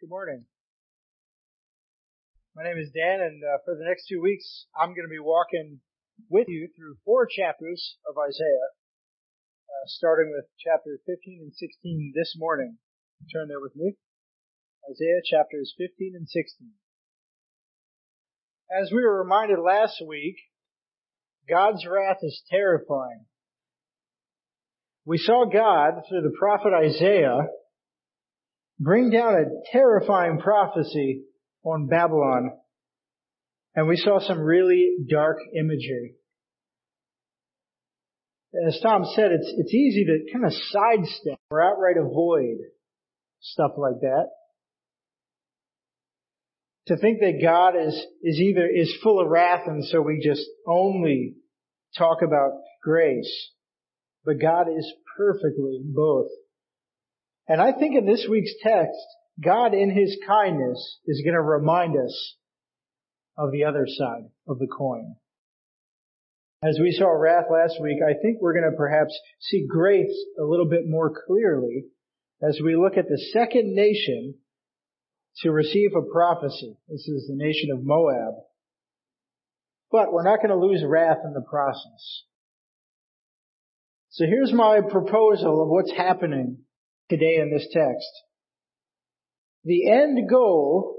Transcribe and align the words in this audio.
Good 0.00 0.08
morning. 0.08 0.46
My 2.56 2.64
name 2.64 2.78
is 2.78 2.88
Dan, 2.88 3.20
and 3.20 3.44
uh, 3.44 3.60
for 3.66 3.76
the 3.76 3.84
next 3.84 4.08
two 4.08 4.18
weeks, 4.22 4.64
I'm 4.72 4.96
going 4.96 5.04
to 5.04 5.12
be 5.12 5.20
walking 5.20 5.80
with 6.30 6.48
you 6.48 6.70
through 6.74 6.96
four 7.04 7.28
chapters 7.28 7.98
of 8.08 8.16
Isaiah, 8.16 8.70
uh, 9.68 9.84
starting 9.92 10.32
with 10.32 10.46
chapters 10.56 11.00
15 11.04 11.40
and 11.42 11.52
16 11.52 12.14
this 12.16 12.32
morning. 12.38 12.78
Turn 13.30 13.48
there 13.48 13.60
with 13.60 13.76
me. 13.76 13.92
Isaiah 14.88 15.20
chapters 15.20 15.74
15 15.76 16.14
and 16.16 16.26
16. 16.26 16.70
As 18.72 18.88
we 18.90 19.04
were 19.04 19.20
reminded 19.20 19.58
last 19.60 20.00
week, 20.00 20.36
God's 21.46 21.84
wrath 21.84 22.24
is 22.24 22.40
terrifying. 22.48 23.26
We 25.04 25.18
saw 25.18 25.44
God 25.44 26.08
through 26.08 26.22
the 26.22 26.36
prophet 26.40 26.72
Isaiah 26.72 27.52
bring 28.80 29.10
down 29.10 29.34
a 29.34 29.44
terrifying 29.70 30.38
prophecy 30.38 31.22
on 31.62 31.86
Babylon. 31.86 32.50
And 33.74 33.86
we 33.86 33.96
saw 33.96 34.18
some 34.18 34.40
really 34.40 34.96
dark 35.08 35.36
imagery. 35.56 36.14
As 38.66 38.80
Tom 38.82 39.04
said, 39.14 39.30
it's, 39.30 39.52
it's 39.58 39.72
easy 39.74 40.04
to 40.06 40.32
kind 40.32 40.44
of 40.44 40.52
sidestep 40.52 41.38
or 41.52 41.62
outright 41.62 41.96
avoid 41.98 42.56
stuff 43.40 43.72
like 43.76 44.00
that. 44.00 44.26
To 46.88 46.96
think 46.96 47.20
that 47.20 47.40
God 47.40 47.74
is, 47.76 47.94
is 48.22 48.40
either, 48.40 48.66
is 48.66 48.92
full 49.04 49.20
of 49.20 49.28
wrath 49.28 49.68
and 49.68 49.84
so 49.84 50.00
we 50.00 50.20
just 50.24 50.44
only 50.66 51.34
talk 51.96 52.22
about 52.22 52.58
grace. 52.82 53.50
But 54.24 54.40
God 54.40 54.66
is 54.76 54.92
perfectly 55.16 55.80
both. 55.84 56.26
And 57.50 57.60
I 57.60 57.72
think 57.72 57.96
in 57.96 58.06
this 58.06 58.28
week's 58.30 58.54
text, 58.62 58.94
God 59.42 59.74
in 59.74 59.90
His 59.90 60.16
kindness 60.24 60.98
is 61.04 61.20
going 61.24 61.34
to 61.34 61.42
remind 61.42 61.96
us 61.96 62.36
of 63.36 63.50
the 63.50 63.64
other 63.64 63.88
side 63.88 64.30
of 64.46 64.60
the 64.60 64.68
coin. 64.68 65.16
As 66.62 66.78
we 66.80 66.92
saw 66.92 67.08
wrath 67.08 67.46
last 67.50 67.74
week, 67.82 67.98
I 68.08 68.12
think 68.22 68.40
we're 68.40 68.52
going 68.52 68.70
to 68.70 68.76
perhaps 68.76 69.18
see 69.40 69.66
grace 69.68 70.14
a 70.40 70.44
little 70.44 70.68
bit 70.68 70.82
more 70.86 71.12
clearly 71.26 71.86
as 72.40 72.60
we 72.64 72.76
look 72.76 72.96
at 72.96 73.08
the 73.08 73.18
second 73.32 73.74
nation 73.74 74.36
to 75.38 75.50
receive 75.50 75.90
a 75.96 76.12
prophecy. 76.12 76.76
This 76.88 77.08
is 77.08 77.26
the 77.26 77.34
nation 77.34 77.70
of 77.72 77.84
Moab. 77.84 78.34
But 79.90 80.12
we're 80.12 80.22
not 80.22 80.36
going 80.36 80.50
to 80.50 80.66
lose 80.66 80.84
wrath 80.86 81.18
in 81.24 81.32
the 81.32 81.44
process. 81.50 82.22
So 84.10 84.24
here's 84.24 84.52
my 84.52 84.82
proposal 84.88 85.64
of 85.64 85.68
what's 85.68 85.92
happening 85.96 86.58
today 87.10 87.36
in 87.36 87.50
this 87.50 87.66
text. 87.72 88.08
The 89.64 89.90
end 89.90 90.30
goal 90.30 90.96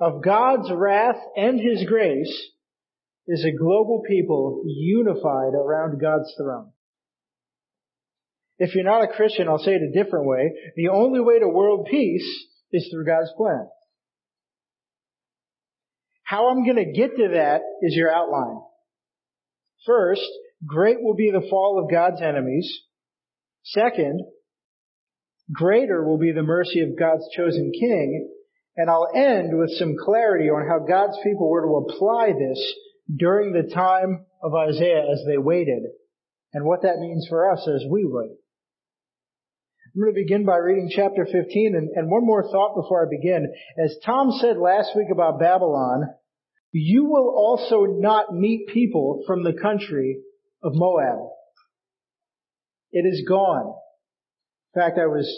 of 0.00 0.22
God's 0.22 0.70
wrath 0.70 1.20
and 1.36 1.58
His 1.58 1.84
grace 1.88 2.50
is 3.26 3.44
a 3.44 3.56
global 3.58 4.02
people 4.06 4.62
unified 4.66 5.54
around 5.54 6.00
God's 6.00 6.32
throne. 6.38 6.70
If 8.58 8.74
you're 8.74 8.84
not 8.84 9.02
a 9.02 9.12
Christian, 9.12 9.48
I'll 9.48 9.58
say 9.58 9.72
it 9.72 9.82
a 9.82 10.04
different 10.04 10.26
way. 10.26 10.52
The 10.76 10.88
only 10.88 11.20
way 11.20 11.40
to 11.40 11.48
world 11.48 11.88
peace 11.90 12.46
is 12.70 12.88
through 12.90 13.06
God's 13.06 13.32
plan. 13.36 13.66
How 16.22 16.48
I'm 16.48 16.64
going 16.64 16.76
to 16.76 16.92
get 16.92 17.16
to 17.16 17.28
that 17.34 17.62
is 17.82 17.94
your 17.94 18.14
outline. 18.14 18.60
First, 19.84 20.26
great 20.64 21.00
will 21.00 21.14
be 21.14 21.30
the 21.30 21.46
fall 21.50 21.82
of 21.82 21.90
God's 21.90 22.22
enemies. 22.22 22.80
Second, 23.64 24.20
Greater 25.52 26.04
will 26.04 26.18
be 26.18 26.32
the 26.32 26.42
mercy 26.42 26.80
of 26.80 26.98
God's 26.98 27.28
chosen 27.36 27.72
king. 27.72 28.30
And 28.76 28.90
I'll 28.90 29.08
end 29.14 29.56
with 29.56 29.70
some 29.78 29.94
clarity 29.96 30.48
on 30.48 30.66
how 30.66 30.84
God's 30.86 31.16
people 31.22 31.48
were 31.48 31.62
to 31.62 31.86
apply 31.86 32.32
this 32.32 32.74
during 33.14 33.52
the 33.52 33.72
time 33.72 34.26
of 34.42 34.54
Isaiah 34.54 35.04
as 35.12 35.22
they 35.26 35.38
waited 35.38 35.82
and 36.52 36.64
what 36.64 36.82
that 36.82 36.98
means 36.98 37.26
for 37.28 37.52
us 37.52 37.68
as 37.68 37.84
we 37.88 38.04
wait. 38.04 38.36
I'm 39.94 40.02
going 40.02 40.12
to 40.12 40.20
begin 40.20 40.44
by 40.44 40.56
reading 40.56 40.90
chapter 40.90 41.24
15 41.24 41.76
and, 41.76 41.90
and 41.94 42.10
one 42.10 42.26
more 42.26 42.42
thought 42.42 42.74
before 42.74 43.06
I 43.06 43.08
begin. 43.08 43.52
As 43.78 43.96
Tom 44.04 44.32
said 44.40 44.56
last 44.56 44.90
week 44.96 45.06
about 45.12 45.38
Babylon, 45.38 46.08
you 46.72 47.04
will 47.04 47.32
also 47.36 47.84
not 47.84 48.34
meet 48.34 48.66
people 48.72 49.22
from 49.24 49.44
the 49.44 49.52
country 49.52 50.18
of 50.64 50.72
Moab. 50.74 51.28
It 52.90 53.06
is 53.06 53.24
gone. 53.28 53.74
In 54.74 54.82
fact, 54.82 54.98
I 54.98 55.06
was 55.06 55.30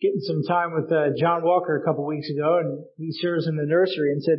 getting 0.00 0.20
some 0.20 0.42
time 0.42 0.74
with 0.74 0.90
uh, 0.90 1.14
John 1.16 1.44
Walker 1.44 1.76
a 1.76 1.84
couple 1.84 2.04
weeks 2.06 2.28
ago, 2.30 2.58
and 2.58 2.84
he 2.96 3.12
serves 3.12 3.46
in 3.46 3.56
the 3.56 3.66
nursery, 3.66 4.10
and 4.10 4.22
said, 4.22 4.38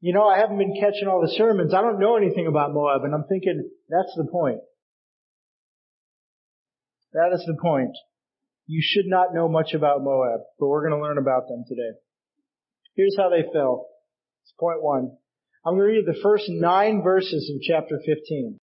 "You 0.00 0.12
know, 0.12 0.26
I 0.26 0.38
haven't 0.38 0.58
been 0.58 0.76
catching 0.78 1.08
all 1.08 1.22
the 1.22 1.34
sermons. 1.36 1.72
I 1.72 1.80
don't 1.80 1.98
know 1.98 2.16
anything 2.16 2.46
about 2.46 2.74
Moab." 2.74 3.04
And 3.04 3.14
I'm 3.14 3.24
thinking, 3.28 3.70
that's 3.88 4.14
the 4.16 4.28
point. 4.30 4.60
That 7.12 7.30
is 7.32 7.44
the 7.46 7.56
point. 7.60 7.96
You 8.66 8.82
should 8.84 9.06
not 9.06 9.32
know 9.32 9.48
much 9.48 9.72
about 9.72 10.02
Moab, 10.02 10.40
but 10.58 10.66
we're 10.66 10.86
going 10.86 11.00
to 11.00 11.02
learn 11.02 11.18
about 11.18 11.48
them 11.48 11.64
today. 11.66 11.96
Here's 12.94 13.16
how 13.16 13.30
they 13.30 13.44
fell. 13.52 13.86
It's 14.42 14.52
point 14.58 14.82
one. 14.82 15.16
I'm 15.64 15.76
going 15.76 15.88
to 15.88 15.96
read 15.96 16.06
the 16.06 16.20
first 16.22 16.44
nine 16.48 17.02
verses 17.02 17.50
of 17.54 17.62
chapter 17.62 17.98
15. 18.04 18.60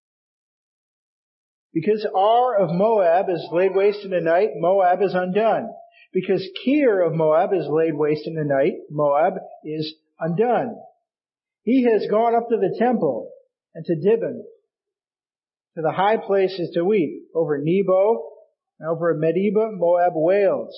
Because 1.81 2.05
Ar 2.13 2.59
of 2.59 2.71
Moab 2.73 3.27
is 3.31 3.47
laid 3.53 3.73
waste 3.73 4.05
in 4.05 4.11
the 4.11 4.21
night, 4.21 4.49
Moab 4.57 5.01
is 5.01 5.15
undone. 5.15 5.69
Because 6.13 6.45
Kir 6.65 7.03
of 7.03 7.15
Moab 7.15 7.53
is 7.53 7.69
laid 7.69 7.95
waste 7.95 8.27
in 8.27 8.35
the 8.35 8.43
night, 8.43 8.73
Moab 8.91 9.35
is 9.65 9.95
undone. 10.19 10.77
He 11.63 11.85
has 11.85 12.09
gone 12.11 12.35
up 12.35 12.49
to 12.49 12.57
the 12.57 12.75
temple 12.81 13.31
and 13.77 13.85
to 13.85 13.95
Dibon, 13.95 14.43
to 15.77 15.83
the 15.83 15.93
high 15.93 16.17
places 16.17 16.73
to 16.75 16.85
weep. 16.85 17.29
Over 17.33 17.59
Nebo 17.63 18.25
and 18.81 18.91
over 18.91 19.15
Medeba, 19.15 19.71
Moab 19.71 20.15
wails. 20.17 20.75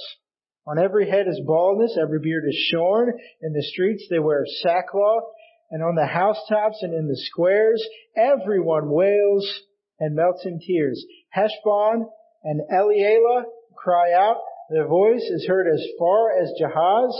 On 0.66 0.78
every 0.78 1.08
head 1.08 1.26
is 1.28 1.40
baldness, 1.46 1.96
every 1.98 2.20
beard 2.20 2.44
is 2.46 2.68
shorn. 2.70 3.18
In 3.40 3.54
the 3.54 3.62
streets 3.62 4.04
they 4.10 4.18
wear 4.18 4.44
sackcloth, 4.62 5.24
and 5.70 5.82
on 5.82 5.94
the 5.94 6.06
housetops 6.06 6.82
and 6.82 6.92
in 6.92 7.08
the 7.08 7.16
squares, 7.16 7.82
everyone 8.14 8.90
wails 8.90 9.62
and 10.00 10.16
melts 10.16 10.44
in 10.44 10.58
tears. 10.58 11.04
Heshbon 11.28 12.08
and 12.42 12.60
Elealeh 12.72 13.44
cry 13.76 14.12
out. 14.12 14.38
Their 14.70 14.88
voice 14.88 15.22
is 15.22 15.46
heard 15.46 15.66
as 15.72 15.84
far 15.98 16.40
as 16.40 16.52
Jahaz. 16.60 17.12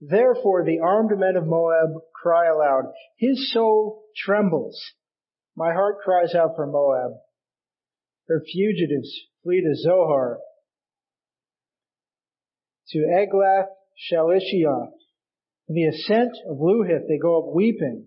Therefore 0.00 0.64
the 0.64 0.80
armed 0.80 1.18
men 1.18 1.36
of 1.36 1.46
Moab 1.46 1.90
cry 2.14 2.46
aloud. 2.48 2.92
His 3.16 3.52
soul 3.52 4.02
trembles. 4.16 4.78
My 5.56 5.72
heart 5.72 5.98
cries 6.04 6.34
out 6.34 6.56
for 6.56 6.66
Moab. 6.66 7.12
Her 8.26 8.42
fugitives 8.52 9.10
flee 9.42 9.60
to 9.60 9.74
Zoar, 9.76 10.40
to 12.88 12.98
Eglath 12.98 13.68
Shalishiah. 14.10 14.88
In 15.68 15.74
the 15.74 15.86
ascent 15.86 16.32
of 16.48 16.58
Luhith 16.58 17.06
they 17.08 17.18
go 17.18 17.38
up 17.38 17.54
weeping. 17.54 18.06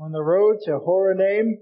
On 0.00 0.12
the 0.12 0.22
road 0.22 0.58
to 0.64 0.78
Horonaim 0.78 1.58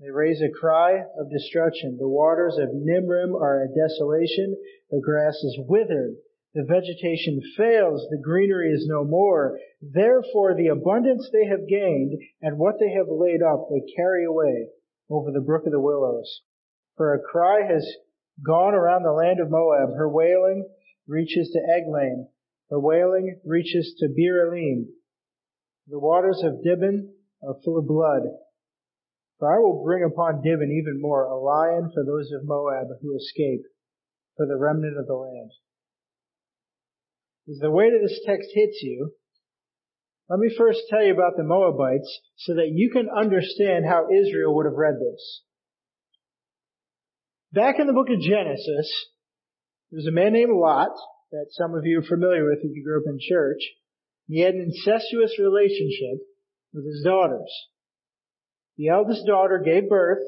they 0.00 0.10
raise 0.10 0.42
a 0.42 0.50
cry 0.50 1.04
of 1.18 1.30
destruction. 1.30 1.96
The 1.98 2.08
waters 2.08 2.58
of 2.58 2.70
Nimrim 2.70 3.34
are 3.34 3.62
a 3.62 3.68
desolation. 3.68 4.56
The 4.90 5.00
grass 5.00 5.34
is 5.34 5.58
withered. 5.68 6.16
The 6.54 6.64
vegetation 6.64 7.40
fails. 7.56 8.06
The 8.10 8.22
greenery 8.22 8.72
is 8.72 8.86
no 8.88 9.04
more. 9.04 9.58
Therefore 9.80 10.54
the 10.54 10.68
abundance 10.68 11.28
they 11.32 11.46
have 11.46 11.68
gained 11.68 12.20
and 12.42 12.58
what 12.58 12.76
they 12.78 12.90
have 12.90 13.08
laid 13.08 13.42
up 13.42 13.68
they 13.70 13.82
carry 13.96 14.24
away 14.24 14.68
over 15.10 15.30
the 15.30 15.40
brook 15.40 15.66
of 15.66 15.72
the 15.72 15.80
willows. 15.80 16.42
For 16.96 17.14
a 17.14 17.22
cry 17.22 17.62
has 17.62 17.88
gone 18.44 18.74
around 18.74 19.02
the 19.02 19.12
land 19.12 19.40
of 19.40 19.50
Moab. 19.50 19.96
Her 19.96 20.08
wailing 20.08 20.68
reaches 21.06 21.50
to 21.52 21.58
Eglaim. 21.58 22.28
Her 22.70 22.80
wailing 22.80 23.40
reaches 23.44 23.94
to 23.98 24.08
Beer 24.08 24.46
Elim. 24.46 24.88
The 25.86 25.98
waters 25.98 26.42
of 26.42 26.64
Dibon 26.64 27.10
are 27.42 27.60
full 27.64 27.78
of 27.78 27.86
blood. 27.86 28.22
For 29.38 29.52
I 29.52 29.58
will 29.58 29.82
bring 29.82 30.04
upon 30.04 30.42
Dibon 30.42 30.70
even 30.70 31.00
more, 31.00 31.24
a 31.24 31.38
lion 31.38 31.90
for 31.92 32.04
those 32.04 32.30
of 32.32 32.46
Moab 32.46 32.88
who 33.02 33.16
escape, 33.16 33.62
for 34.36 34.46
the 34.46 34.56
remnant 34.56 34.98
of 34.98 35.06
the 35.06 35.14
land. 35.14 35.50
As 37.48 37.58
the 37.58 37.70
weight 37.70 37.92
of 37.92 38.00
this 38.00 38.20
text 38.24 38.48
hits 38.54 38.80
you, 38.82 39.12
let 40.28 40.38
me 40.38 40.54
first 40.56 40.80
tell 40.88 41.04
you 41.04 41.12
about 41.12 41.36
the 41.36 41.44
Moabites 41.44 42.20
so 42.36 42.54
that 42.54 42.70
you 42.72 42.90
can 42.90 43.08
understand 43.10 43.84
how 43.84 44.06
Israel 44.10 44.54
would 44.56 44.64
have 44.64 44.78
read 44.78 44.94
this. 44.94 45.42
Back 47.52 47.78
in 47.78 47.86
the 47.86 47.92
book 47.92 48.08
of 48.08 48.20
Genesis, 48.20 48.90
there 49.90 49.98
was 49.98 50.06
a 50.06 50.12
man 50.12 50.32
named 50.32 50.56
Lot 50.56 50.96
that 51.30 51.46
some 51.50 51.74
of 51.74 51.84
you 51.84 51.98
are 51.98 52.02
familiar 52.02 52.44
with 52.44 52.60
if 52.62 52.74
you 52.74 52.82
grew 52.82 52.98
up 52.98 53.06
in 53.06 53.18
church. 53.20 53.60
He 54.26 54.40
had 54.40 54.54
an 54.54 54.62
incestuous 54.62 55.38
relationship 55.38 56.24
with 56.72 56.86
his 56.86 57.02
daughters. 57.04 57.52
The 58.76 58.88
eldest 58.88 59.26
daughter 59.26 59.62
gave 59.64 59.88
birth 59.88 60.22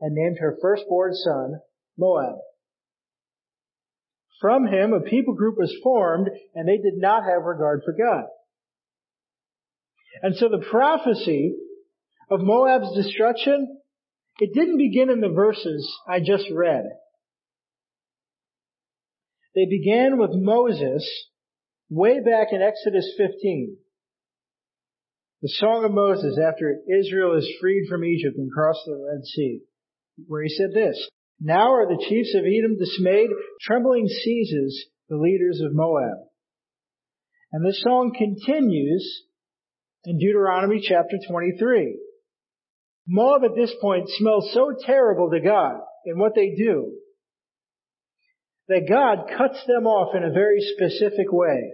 and 0.00 0.14
named 0.14 0.38
her 0.40 0.56
firstborn 0.60 1.14
son 1.14 1.60
Moab. 1.98 2.38
From 4.40 4.66
him, 4.66 4.94
a 4.94 5.00
people 5.00 5.34
group 5.34 5.58
was 5.58 5.76
formed, 5.82 6.30
and 6.54 6.66
they 6.66 6.78
did 6.78 6.96
not 6.96 7.24
have 7.24 7.42
regard 7.42 7.82
for 7.84 7.92
God. 7.92 8.24
And 10.22 10.34
so 10.36 10.48
the 10.48 10.64
prophecy 10.70 11.54
of 12.30 12.40
Moab's 12.40 12.94
destruction, 12.96 13.80
it 14.38 14.54
didn't 14.54 14.78
begin 14.78 15.10
in 15.10 15.20
the 15.20 15.28
verses 15.28 15.86
I 16.08 16.20
just 16.20 16.46
read. 16.50 16.84
They 19.54 19.66
began 19.66 20.18
with 20.18 20.30
Moses 20.32 21.08
way 21.90 22.20
back 22.20 22.48
in 22.52 22.62
Exodus 22.62 23.12
15. 23.18 23.76
The 25.42 25.48
Song 25.48 25.84
of 25.86 25.92
Moses 25.92 26.38
after 26.38 26.80
Israel 27.00 27.34
is 27.36 27.50
freed 27.60 27.86
from 27.88 28.04
Egypt 28.04 28.36
and 28.36 28.52
crossed 28.52 28.84
the 28.84 29.08
Red 29.10 29.24
Sea, 29.24 29.60
where 30.26 30.42
he 30.42 30.50
said 30.50 30.72
this, 30.74 31.08
Now 31.40 31.72
are 31.72 31.86
the 31.86 32.04
chiefs 32.08 32.34
of 32.34 32.44
Edom 32.44 32.76
dismayed, 32.76 33.30
trembling 33.62 34.06
seizes 34.06 34.86
the 35.08 35.16
leaders 35.16 35.62
of 35.62 35.74
Moab. 35.74 36.18
And 37.52 37.64
this 37.64 37.80
song 37.82 38.12
continues 38.16 39.22
in 40.04 40.18
Deuteronomy 40.18 40.84
chapter 40.86 41.16
23. 41.26 41.98
Moab 43.08 43.42
at 43.44 43.56
this 43.56 43.74
point 43.80 44.10
smells 44.10 44.52
so 44.52 44.74
terrible 44.84 45.30
to 45.30 45.40
God 45.40 45.80
in 46.04 46.18
what 46.18 46.34
they 46.34 46.54
do 46.54 46.92
that 48.68 48.88
God 48.88 49.36
cuts 49.36 49.58
them 49.66 49.86
off 49.86 50.14
in 50.14 50.22
a 50.22 50.32
very 50.32 50.60
specific 50.60 51.32
way 51.32 51.72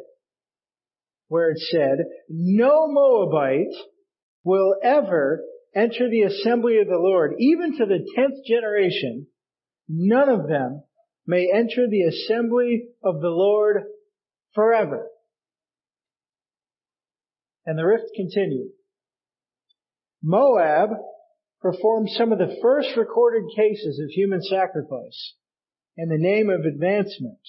where 1.28 1.50
it 1.50 1.58
said, 1.58 1.99
no 2.28 2.87
Moabite 2.88 3.75
will 4.44 4.76
ever 4.82 5.43
enter 5.75 6.08
the 6.08 6.23
assembly 6.23 6.78
of 6.78 6.87
the 6.87 6.99
Lord, 6.99 7.34
even 7.38 7.76
to 7.78 7.87
the 7.87 8.06
tenth 8.14 8.44
generation, 8.46 9.26
none 9.88 10.28
of 10.28 10.49
them 10.49 10.82
may 11.26 11.50
enter 11.52 11.87
the 11.88 12.02
assembly 12.02 12.88
of 13.05 13.20
the 13.20 13.28
Lord 13.28 13.82
forever. 14.55 15.08
And 17.67 17.76
the 17.79 17.84
rift 17.84 18.05
continued. 18.14 18.70
Moab 20.22 20.90
performed 21.61 22.08
some 22.11 22.32
of 22.32 22.38
the 22.38 22.56
first 22.62 22.90
recorded 22.96 23.44
cases 23.56 24.00
of 24.02 24.11
human 24.11 24.40
sacrifice 24.40 25.34
in 25.96 26.08
the 26.08 26.19
name 26.19 26.49
of 26.49 26.64
advancement. 26.64 27.40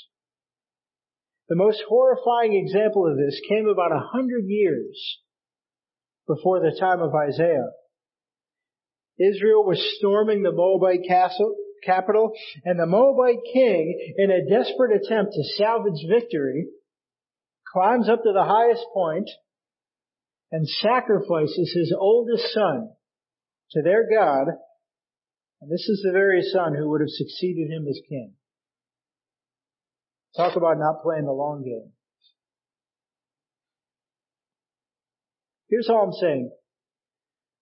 The 1.50 1.56
most 1.56 1.82
horrifying 1.88 2.54
example 2.54 3.10
of 3.10 3.18
this 3.18 3.40
came 3.48 3.68
about 3.68 3.92
a 3.92 4.08
hundred 4.12 4.46
years 4.48 5.20
before 6.28 6.60
the 6.60 6.78
time 6.78 7.02
of 7.02 7.16
Isaiah. 7.16 7.72
Israel 9.18 9.64
was 9.64 9.96
storming 9.98 10.44
the 10.44 10.52
Moabite 10.52 11.08
castle, 11.08 11.56
capital, 11.84 12.34
and 12.66 12.80
the 12.80 12.86
Moabite 12.86 13.44
king, 13.54 14.14
in 14.18 14.30
a 14.30 14.46
desperate 14.48 15.02
attempt 15.02 15.34
to 15.34 15.44
salvage 15.56 16.06
victory, 16.08 16.68
climbs 17.72 18.10
up 18.10 18.24
to 18.24 18.34
the 18.34 18.44
highest 18.44 18.86
point 18.94 19.30
and 20.52 20.68
sacrifices 20.68 21.74
his 21.74 21.94
oldest 21.98 22.54
son 22.54 22.90
to 23.72 23.82
their 23.82 24.08
God, 24.10 24.48
and 25.62 25.72
this 25.72 25.88
is 25.90 26.02
the 26.04 26.12
very 26.12 26.42
son 26.42 26.76
who 26.76 26.90
would 26.90 27.02
have 27.02 27.10
succeeded 27.10 27.72
him 27.72 27.88
as 27.88 28.00
king. 28.08 28.34
Talk 30.38 30.56
about 30.56 30.78
not 30.78 31.02
playing 31.02 31.26
the 31.26 31.32
long 31.32 31.64
game. 31.64 31.92
Here's 35.70 35.90
all 35.90 36.04
I'm 36.06 36.14
saying. 36.14 36.52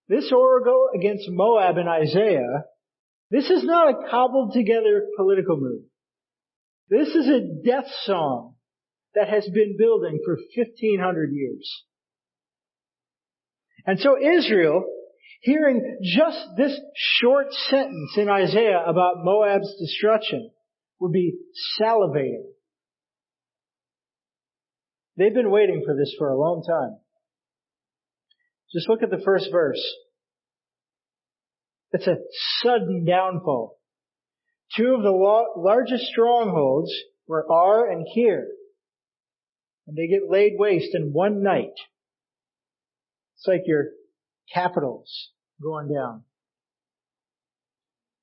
This 0.08 0.30
oracle 0.30 0.90
against 0.94 1.24
Moab 1.28 1.78
in 1.78 1.88
Isaiah, 1.88 2.64
this 3.30 3.50
is 3.50 3.64
not 3.64 3.88
a 3.88 4.08
cobbled 4.10 4.52
together 4.52 5.06
political 5.16 5.56
move. 5.56 5.82
This 6.88 7.08
is 7.08 7.26
a 7.26 7.66
death 7.66 7.90
song 8.04 8.54
that 9.14 9.28
has 9.28 9.48
been 9.52 9.76
building 9.78 10.20
for 10.24 10.36
1500 10.54 11.32
years. 11.32 11.84
And 13.86 13.98
so 13.98 14.16
Israel, 14.20 14.84
hearing 15.40 15.98
just 16.02 16.38
this 16.56 16.78
short 16.94 17.46
sentence 17.70 18.12
in 18.16 18.28
Isaiah 18.28 18.82
about 18.86 19.24
Moab's 19.24 19.74
destruction, 19.80 20.50
would 21.00 21.12
be 21.12 21.38
salivating. 21.80 22.44
They've 25.16 25.34
been 25.34 25.50
waiting 25.50 25.82
for 25.84 25.94
this 25.96 26.14
for 26.18 26.28
a 26.28 26.38
long 26.38 26.62
time. 26.62 26.98
Just 28.72 28.88
look 28.88 29.02
at 29.02 29.10
the 29.10 29.22
first 29.24 29.48
verse. 29.50 29.82
It's 31.92 32.06
a 32.06 32.16
sudden 32.62 33.04
downfall. 33.06 33.78
Two 34.76 34.94
of 34.94 35.02
the 35.02 35.44
largest 35.56 36.04
strongholds 36.06 36.92
were 37.26 37.50
Ar 37.50 37.90
and 37.90 38.06
Kir. 38.14 38.48
And 39.86 39.96
they 39.96 40.08
get 40.08 40.28
laid 40.28 40.54
waste 40.58 40.94
in 40.94 41.12
one 41.12 41.42
night. 41.42 41.74
It's 43.36 43.46
like 43.46 43.62
your 43.66 43.86
capitals 44.52 45.30
going 45.62 45.88
down. 45.92 46.24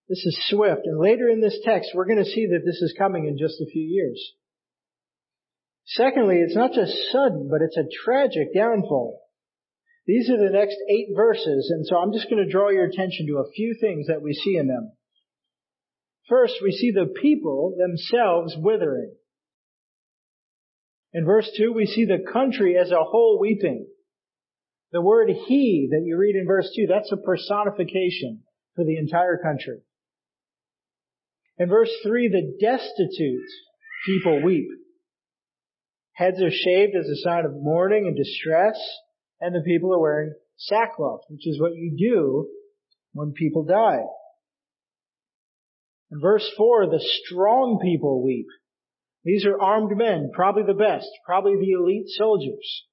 This 0.10 0.26
is 0.26 0.48
swift. 0.50 0.82
And 0.86 1.00
later 1.00 1.30
in 1.30 1.42
this 1.42 1.58
text, 1.64 1.92
we're 1.96 2.06
going 2.06 2.24
to 2.24 2.30
see 2.30 2.48
that 2.48 2.64
this 2.66 2.82
is 2.82 2.94
coming 2.98 3.26
in 3.26 3.38
just 3.38 3.62
a 3.62 3.66
few 3.66 3.82
years. 3.82 4.34
Secondly, 5.86 6.38
it's 6.38 6.56
not 6.56 6.74
just 6.74 6.94
sudden, 7.12 7.50
but 7.52 7.62
it's 7.62 7.78
a 7.78 7.90
tragic 8.06 8.54
downfall. 8.54 9.20
These 10.06 10.30
are 10.30 10.38
the 10.38 10.52
next 10.52 10.78
eight 10.90 11.10
verses, 11.16 11.72
and 11.74 11.86
so 11.86 11.98
I'm 11.98 12.14
just 12.14 12.30
going 12.30 12.44
to 12.44 12.52
draw 12.52 12.70
your 12.70 12.86
attention 12.86 13.28
to 13.28 13.38
a 13.38 13.52
few 13.56 13.76
things 13.80 14.08
that 14.08 14.22
we 14.22 14.34
see 14.34 14.56
in 14.58 14.68
them. 14.68 14.92
First, 16.28 16.56
we 16.62 16.72
see 16.72 16.92
the 16.92 17.14
people 17.22 17.76
themselves 17.78 18.56
withering. 18.58 19.14
In 21.14 21.26
verse 21.26 21.50
2, 21.58 21.72
we 21.72 21.86
see 21.86 22.06
the 22.06 22.26
country 22.32 22.78
as 22.78 22.92
a 22.92 23.04
whole 23.04 23.38
weeping. 23.40 23.88
The 24.92 25.02
word 25.02 25.30
he 25.30 25.90
that 25.92 26.04
you 26.04 26.18
read 26.18 26.36
in 26.36 26.48
verse 26.48 26.70
2, 26.76 26.88
that's 26.88 27.12
a 27.12 27.18
personification 27.18 28.44
for 28.76 28.84
the 28.84 28.98
entire 28.98 29.38
country. 29.38 29.80
In 31.58 31.70
verse 31.70 31.92
3, 32.04 32.30
the 32.30 32.58
destitute 32.60 33.50
people 34.06 34.42
weep. 34.44 34.68
Heads 36.14 36.42
are 36.42 36.52
shaved 36.52 36.96
as 36.96 37.08
a 37.08 37.22
sign 37.24 37.46
of 37.46 37.54
mourning 37.56 38.06
and 38.08 38.16
distress, 38.16 38.76
and 39.42 39.54
the 39.54 39.64
people 39.66 39.94
are 39.94 40.00
wearing 40.00 40.34
sackcloth, 40.58 41.22
which 41.30 41.48
is 41.48 41.60
what 41.60 41.74
you 41.74 41.96
do 41.98 42.48
when 43.14 43.34
people 43.34 43.66
die. 43.66 44.04
In 46.12 46.20
verse 46.22 46.48
4, 46.56 46.88
the 46.88 47.04
strong 47.26 47.80
people 47.82 48.24
weep. 48.24 48.46
These 49.24 49.46
are 49.46 49.60
armed 49.60 49.98
men, 49.98 50.32
probably 50.34 50.64
the 50.64 50.74
best, 50.74 51.08
probably 51.26 51.56
the 51.56 51.72
elite 51.72 52.08
soldiers. 52.10 52.86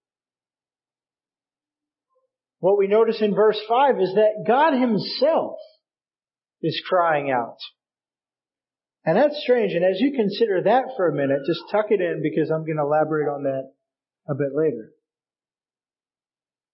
What 2.60 2.78
we 2.78 2.86
notice 2.86 3.20
in 3.20 3.34
verse 3.34 3.60
5 3.68 4.00
is 4.00 4.14
that 4.14 4.44
God 4.46 4.78
himself 4.78 5.56
is 6.62 6.82
crying 6.86 7.30
out. 7.30 7.56
And 9.04 9.16
that's 9.16 9.40
strange. 9.42 9.72
And 9.72 9.84
as 9.84 9.98
you 10.00 10.12
consider 10.12 10.62
that 10.64 10.84
for 10.96 11.08
a 11.08 11.14
minute, 11.14 11.40
just 11.46 11.62
tuck 11.70 11.86
it 11.90 12.00
in 12.00 12.22
because 12.22 12.50
I'm 12.50 12.66
going 12.66 12.76
to 12.76 12.82
elaborate 12.82 13.28
on 13.28 13.44
that 13.44 13.72
a 14.28 14.34
bit 14.34 14.54
later. 14.54 14.92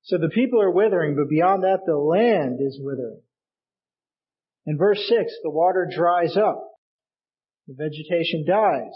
So 0.03 0.19
the 0.19 0.29
people 0.29 0.61
are 0.61 0.71
withering, 0.71 1.17
but 1.17 1.29
beyond 1.29 1.63
that, 1.65 1.81
the 1.87 1.97
land 1.97 2.59
is 2.61 2.79
withering. 2.81 3.21
In 4.67 4.77
verse 4.77 5.05
6, 5.09 5.33
the 5.43 5.51
water 5.51 5.89
dries 5.93 6.37
up. 6.37 6.63
The 7.69 7.75
vegetation 7.77 8.45
dies. 8.47 8.95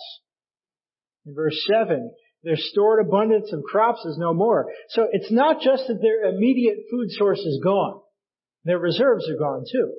In 1.27 1.35
verse 1.35 1.61
7, 1.67 2.13
their 2.43 2.57
stored 2.57 3.05
abundance 3.05 3.53
of 3.53 3.63
crops 3.63 4.05
is 4.05 4.19
no 4.19 4.33
more. 4.33 4.67
So 4.91 5.07
it's 5.11 5.31
not 5.31 5.61
just 5.61 5.87
that 5.89 6.01
their 6.01 6.25
immediate 6.25 6.79
food 6.91 7.11
source 7.11 7.41
is 7.41 7.61
gone. 7.63 8.01
Their 8.65 8.79
reserves 8.79 9.29
are 9.29 9.39
gone 9.39 9.65
too. 9.71 9.93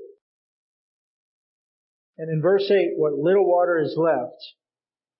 And 2.17 2.29
in 2.29 2.41
verse 2.41 2.69
8, 2.69 2.93
what 2.97 3.13
little 3.13 3.47
water 3.47 3.79
is 3.79 3.95
left 3.97 4.41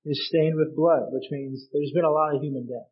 is 0.05 0.27
stained 0.27 0.55
with 0.55 0.75
blood, 0.75 1.03
which 1.09 1.29
means 1.31 1.67
there's 1.71 1.91
been 1.93 2.05
a 2.05 2.11
lot 2.11 2.35
of 2.35 2.41
human 2.41 2.67
death. 2.67 2.89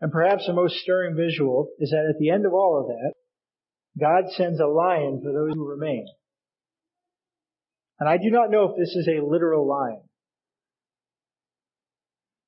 And 0.00 0.12
perhaps 0.12 0.46
the 0.46 0.52
most 0.52 0.76
stirring 0.76 1.16
visual 1.16 1.68
is 1.78 1.90
that 1.90 2.06
at 2.10 2.18
the 2.18 2.30
end 2.30 2.44
of 2.44 2.52
all 2.52 2.80
of 2.80 2.88
that, 2.88 3.14
God 3.98 4.30
sends 4.32 4.60
a 4.60 4.66
lion 4.66 5.20
for 5.24 5.32
those 5.32 5.54
who 5.54 5.66
remain. 5.66 6.06
And 7.98 8.08
I 8.08 8.18
do 8.18 8.30
not 8.30 8.50
know 8.50 8.64
if 8.64 8.76
this 8.76 8.94
is 8.94 9.08
a 9.08 9.24
literal 9.24 9.66
lion. 9.66 10.02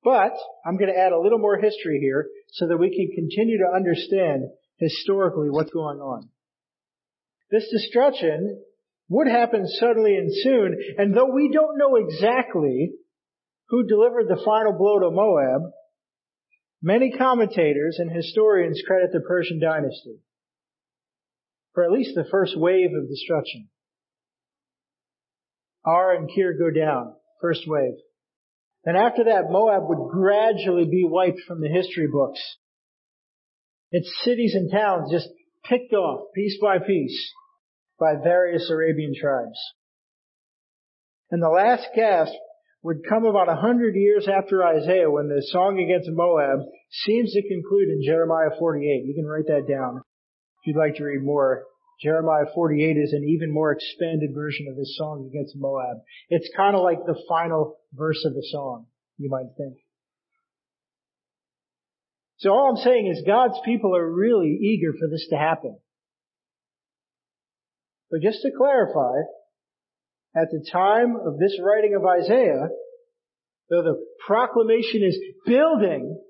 But 0.05 0.35
I'm 0.65 0.77
going 0.77 0.93
to 0.93 0.99
add 0.99 1.13
a 1.13 1.21
little 1.21 1.39
more 1.39 1.59
history 1.59 2.01
here 2.01 2.29
so 2.53 2.69
that 2.69 2.77
we 2.77 2.95
can 2.95 3.15
continue 3.15 3.59
to 3.59 3.75
understand 3.75 4.45
historically 4.77 5.49
what's 5.51 5.71
going 5.71 5.99
on. 5.99 6.29
This 7.51 7.69
destruction 7.71 8.63
would 9.09 9.27
happen 9.27 9.67
suddenly 9.67 10.17
and 10.17 10.31
soon, 10.33 10.77
and 10.99 11.15
though 11.15 11.33
we 11.33 11.51
don't 11.53 11.79
know 11.79 11.97
exactly 11.97 12.93
who 13.69 13.87
delivered 13.87 14.29
the 14.29 14.43
final 14.45 14.73
blow 14.73 14.99
to 15.01 15.11
Moab, 15.11 15.71
many 16.83 17.11
commentators 17.11 17.99
and 17.99 18.11
historians 18.11 18.83
credit 18.87 19.11
the 19.13 19.21
Persian 19.21 19.61
dynasty 19.61 20.21
for 21.79 21.85
at 21.85 21.93
least 21.93 22.11
the 22.17 22.27
first 22.29 22.59
wave 22.59 22.91
of 22.93 23.09
destruction. 23.09 23.69
Ar 25.85 26.13
and 26.13 26.29
Kir 26.35 26.55
go 26.59 26.71
down. 26.71 27.15
first 27.41 27.63
wave. 27.69 27.95
And 28.85 28.97
after 28.97 29.23
that, 29.25 29.49
Moab 29.49 29.83
would 29.89 30.11
gradually 30.11 30.87
be 30.87 31.05
wiped 31.09 31.39
from 31.47 31.61
the 31.61 31.69
history 31.69 32.09
books. 32.11 32.41
Its 33.93 34.11
cities 34.25 34.57
and 34.57 34.73
towns 34.73 35.13
just 35.13 35.29
picked 35.69 35.93
off 35.93 36.33
piece 36.35 36.59
by 36.61 36.79
piece 36.79 37.33
by 37.99 38.15
various 38.23 38.71
Arabian 38.71 39.13
tribes. 39.21 39.59
And 41.31 41.43
the 41.43 41.49
last 41.49 41.87
gasp 41.95 42.33
would 42.83 43.07
come 43.09 43.25
about 43.25 43.49
a 43.49 43.61
hundred 43.61 43.95
years 43.97 44.29
after 44.29 44.65
Isaiah 44.65 45.11
when 45.11 45.29
the 45.29 45.43
song 45.51 45.79
against 45.79 46.09
Moab 46.11 46.61
seems 47.05 47.33
to 47.33 47.49
conclude 47.49 47.89
in 47.89 48.03
Jeremiah 48.05 48.51
48. 48.59 49.05
You 49.05 49.15
can 49.15 49.27
write 49.27 49.47
that 49.49 49.69
down 49.69 49.99
if 49.99 50.67
you'd 50.67 50.79
like 50.79 50.95
to 50.97 51.05
read 51.05 51.23
more. 51.23 51.65
Jeremiah 52.01 52.47
48 52.55 52.97
is 52.97 53.13
an 53.13 53.25
even 53.25 53.53
more 53.53 53.73
expanded 53.73 54.31
version 54.33 54.69
of 54.71 54.77
this 54.77 54.97
song 54.97 55.29
against 55.29 55.57
Moab. 55.57 55.99
It's 56.29 56.49
kind 56.57 56.77
of 56.77 56.83
like 56.83 57.05
the 57.05 57.21
final 57.29 57.77
verse 57.93 58.25
of 58.25 58.35
the 58.35 58.47
song, 58.53 58.87
you 59.19 59.29
might 59.29 59.49
think. 59.57 59.77
So 62.39 62.51
all 62.51 62.71
I'm 62.71 62.85
saying 62.85 63.09
is 63.09 63.25
God's 63.27 63.59
people 63.65 63.97
are 63.97 64.13
really 64.13 64.59
eager 64.61 64.93
for 64.99 65.09
this 65.09 65.27
to 65.31 65.37
happen. 65.37 65.79
But 68.11 68.23
just 68.23 68.39
to 68.43 68.51
clarify, 68.57 69.19
at 70.37 70.49
the 70.51 70.65
time 70.71 71.17
of 71.17 71.39
this 71.39 71.59
writing 71.63 71.95
of 71.95 72.07
Isaiah, 72.07 72.69
though 73.69 73.83
the 73.83 73.97
proclamation 74.27 75.03
is 75.03 75.19
building 75.45 76.21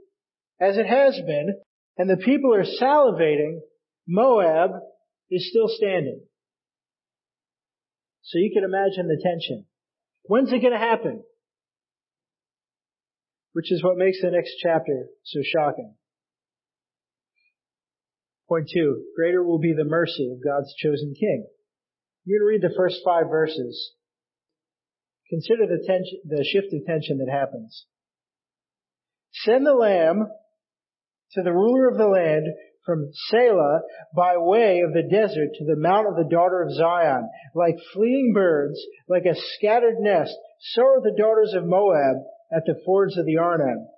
as 0.61 0.77
it 0.79 0.87
has 0.87 1.15
been, 1.27 1.55
and 1.99 2.09
the 2.09 2.17
people 2.17 2.55
are 2.55 2.65
salivating, 2.65 3.61
Moab 4.07 4.71
is 5.31 5.49
still 5.51 5.69
standing. 5.69 6.21
So 8.23 8.39
you 8.39 8.51
can 8.55 8.65
imagine 8.65 9.09
the 9.09 9.21
tension. 9.23 9.67
When's 10.23 10.53
it 10.53 10.61
going 10.61 10.73
to 10.73 10.79
happen? 10.79 11.23
Which 13.53 13.71
is 13.71 13.83
what 13.83 13.97
makes 13.97 14.21
the 14.23 14.31
next 14.31 14.55
chapter 14.63 15.07
so 15.25 15.41
shocking. 15.45 15.95
Point 18.49 18.71
two, 18.73 19.05
greater 19.15 19.43
will 19.43 19.59
be 19.59 19.75
the 19.75 19.85
mercy 19.85 20.31
of 20.33 20.43
God's 20.43 20.75
chosen 20.75 21.15
king. 21.19 21.47
You're 22.25 22.41
going 22.41 22.61
to 22.61 22.67
read 22.67 22.71
the 22.73 22.77
first 22.77 23.01
five 23.05 23.29
verses. 23.31 23.93
Consider 25.29 25.67
the 25.67 25.85
tension, 25.87 26.21
the 26.25 26.45
shift 26.45 26.73
of 26.73 26.87
tension 26.87 27.19
that 27.19 27.31
happens. 27.31 27.85
Send 29.33 29.67
the 29.67 29.75
lamb 29.75 30.27
to 31.33 31.43
the 31.43 31.53
ruler 31.53 31.89
of 31.89 31.99
the 31.99 32.07
land 32.07 32.47
from 32.87 33.11
Sela 33.31 33.81
by 34.17 34.39
way 34.39 34.81
of 34.81 34.95
the 34.95 35.03
desert 35.03 35.51
to 35.59 35.65
the 35.67 35.77
mount 35.77 36.07
of 36.09 36.17
the 36.17 36.35
daughter 36.35 36.63
of 36.63 36.73
Zion. 36.73 37.29
Like 37.55 37.77
fleeing 37.93 38.33
birds, 38.35 38.81
like 39.09 39.27
a 39.27 39.39
scattered 39.57 39.97
nest, 39.99 40.35
so 40.73 40.83
are 40.83 41.03
the 41.03 41.17
daughters 41.17 41.53
of 41.55 41.67
Moab 41.67 42.17
at 42.57 42.65
the 42.65 42.81
fords 42.87 43.19
of 43.19 43.27
the 43.27 43.37
Arnon. 43.37 43.89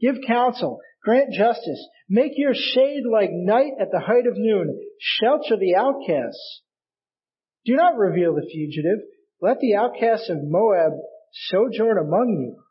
Give 0.00 0.16
counsel, 0.26 0.80
grant 1.06 1.32
justice, 1.32 1.88
make 2.08 2.32
your 2.34 2.52
shade 2.52 3.04
like 3.10 3.30
night 3.30 3.74
at 3.80 3.92
the 3.92 4.00
height 4.00 4.26
of 4.26 4.36
noon, 4.36 4.76
shelter 4.98 5.56
the 5.56 5.76
outcasts. 5.76 6.62
Do 7.64 7.76
not 7.76 7.96
reveal 7.96 8.34
the 8.34 8.48
fugitive. 8.52 9.06
Let 9.40 9.60
the 9.60 9.76
outcasts 9.76 10.28
of 10.28 10.38
Moab 10.42 10.92
sojourn 11.48 11.98
among 11.98 12.36
you. 12.40 12.62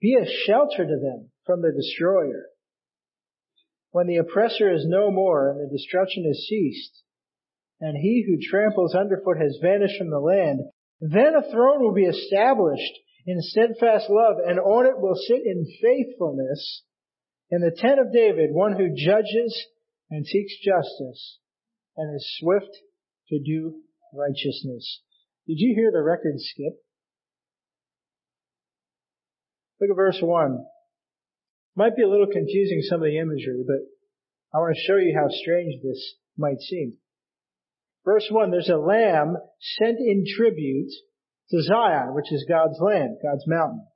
Be 0.00 0.16
a 0.20 0.26
shelter 0.46 0.84
to 0.84 0.98
them 1.00 1.30
from 1.46 1.62
the 1.62 1.70
destroyer. 1.70 2.46
When 3.92 4.08
the 4.08 4.16
oppressor 4.16 4.72
is 4.72 4.84
no 4.84 5.12
more 5.12 5.50
and 5.50 5.60
the 5.60 5.72
destruction 5.72 6.24
has 6.26 6.44
ceased, 6.48 7.04
and 7.80 7.96
he 7.96 8.24
who 8.26 8.50
tramples 8.50 8.96
underfoot 8.96 9.36
has 9.40 9.60
vanished 9.62 9.96
from 9.96 10.10
the 10.10 10.18
land, 10.18 10.60
then 11.00 11.34
a 11.36 11.52
throne 11.52 11.82
will 11.82 11.94
be 11.94 12.06
established 12.06 12.98
in 13.26 13.40
steadfast 13.40 14.10
love, 14.10 14.38
and 14.44 14.58
on 14.58 14.86
it 14.86 14.98
will 14.98 15.14
sit 15.14 15.42
in 15.44 15.66
faithfulness 15.80 16.82
in 17.52 17.60
the 17.60 17.70
tent 17.70 18.00
of 18.00 18.14
David, 18.14 18.48
one 18.50 18.72
who 18.72 18.96
judges 18.96 19.66
and 20.10 20.26
seeks 20.26 20.54
justice 20.64 21.38
and 21.98 22.16
is 22.16 22.36
swift 22.40 22.74
to 23.28 23.38
do 23.38 23.74
righteousness. 24.14 25.02
Did 25.46 25.58
you 25.58 25.74
hear 25.76 25.92
the 25.92 26.02
record 26.02 26.34
skip? 26.38 26.72
Look 29.80 29.90
at 29.90 29.96
verse 29.96 30.18
1. 30.22 30.64
Might 31.76 31.94
be 31.94 32.02
a 32.02 32.08
little 32.08 32.26
confusing 32.26 32.80
some 32.88 33.02
of 33.02 33.06
the 33.06 33.18
imagery, 33.18 33.62
but 33.66 33.84
I 34.54 34.60
want 34.60 34.74
to 34.74 34.82
show 34.86 34.96
you 34.96 35.14
how 35.14 35.28
strange 35.28 35.74
this 35.82 36.14
might 36.38 36.60
seem. 36.60 36.94
Verse 38.06 38.28
1, 38.30 38.50
there's 38.50 38.70
a 38.70 38.76
lamb 38.76 39.36
sent 39.78 39.98
in 39.98 40.24
tribute 40.36 40.90
to 41.50 41.62
Zion, 41.62 42.14
which 42.14 42.32
is 42.32 42.46
God's 42.48 42.80
land, 42.80 43.18
God's 43.22 43.44
mountain. 43.46 43.86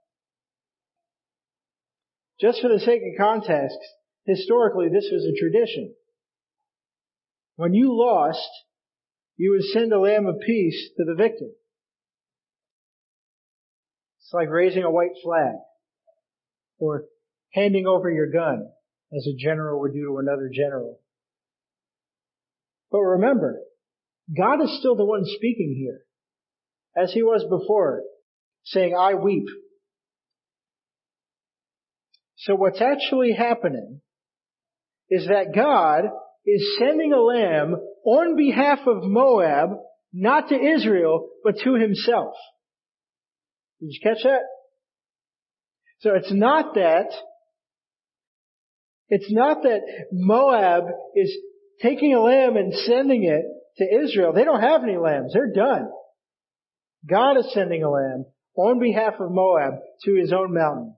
Just 2.40 2.60
for 2.60 2.68
the 2.68 2.80
sake 2.80 3.00
of 3.02 3.18
context, 3.18 3.78
historically 4.26 4.88
this 4.88 5.08
was 5.10 5.24
a 5.24 5.38
tradition. 5.38 5.94
When 7.56 7.72
you 7.72 7.96
lost, 7.96 8.48
you 9.36 9.52
would 9.52 9.64
send 9.64 9.92
a 9.92 10.00
lamb 10.00 10.26
of 10.26 10.40
peace 10.44 10.90
to 10.96 11.04
the 11.04 11.14
victor. 11.14 11.48
It's 14.20 14.32
like 14.32 14.48
raising 14.50 14.82
a 14.82 14.90
white 14.90 15.14
flag 15.22 15.54
or 16.78 17.04
handing 17.52 17.86
over 17.86 18.10
your 18.10 18.30
gun 18.30 18.68
as 19.16 19.26
a 19.26 19.36
general 19.38 19.80
would 19.80 19.92
do 19.92 20.04
to 20.06 20.18
another 20.18 20.50
general. 20.52 21.00
But 22.90 23.00
remember, 23.00 23.60
God 24.36 24.62
is 24.62 24.78
still 24.78 24.96
the 24.96 25.04
one 25.04 25.22
speaking 25.24 25.76
here, 25.78 26.02
as 27.00 27.12
he 27.12 27.22
was 27.22 27.44
before, 27.48 28.02
saying, 28.64 28.94
I 28.98 29.14
weep. 29.14 29.46
So 32.46 32.54
what's 32.54 32.80
actually 32.80 33.32
happening 33.32 34.00
is 35.10 35.26
that 35.26 35.52
God 35.52 36.04
is 36.46 36.76
sending 36.78 37.12
a 37.12 37.20
lamb 37.20 37.74
on 38.04 38.36
behalf 38.36 38.78
of 38.86 39.02
Moab, 39.02 39.70
not 40.12 40.50
to 40.50 40.54
Israel, 40.54 41.28
but 41.42 41.56
to 41.64 41.74
himself. 41.74 42.34
Did 43.80 43.88
you 43.90 44.00
catch 44.00 44.22
that? 44.22 44.42
So 46.00 46.14
it's 46.14 46.32
not 46.32 46.74
that, 46.74 47.06
it's 49.08 49.32
not 49.32 49.64
that 49.64 49.80
Moab 50.12 50.84
is 51.16 51.36
taking 51.82 52.14
a 52.14 52.20
lamb 52.20 52.56
and 52.56 52.72
sending 52.72 53.24
it 53.24 53.42
to 53.78 54.04
Israel. 54.04 54.32
They 54.32 54.44
don't 54.44 54.60
have 54.60 54.84
any 54.84 54.96
lambs. 54.96 55.32
They're 55.32 55.52
done. 55.52 55.88
God 57.08 57.38
is 57.38 57.52
sending 57.52 57.82
a 57.82 57.90
lamb 57.90 58.26
on 58.56 58.78
behalf 58.78 59.14
of 59.18 59.32
Moab 59.32 59.80
to 60.04 60.14
his 60.14 60.32
own 60.32 60.54
mountain. 60.54 60.94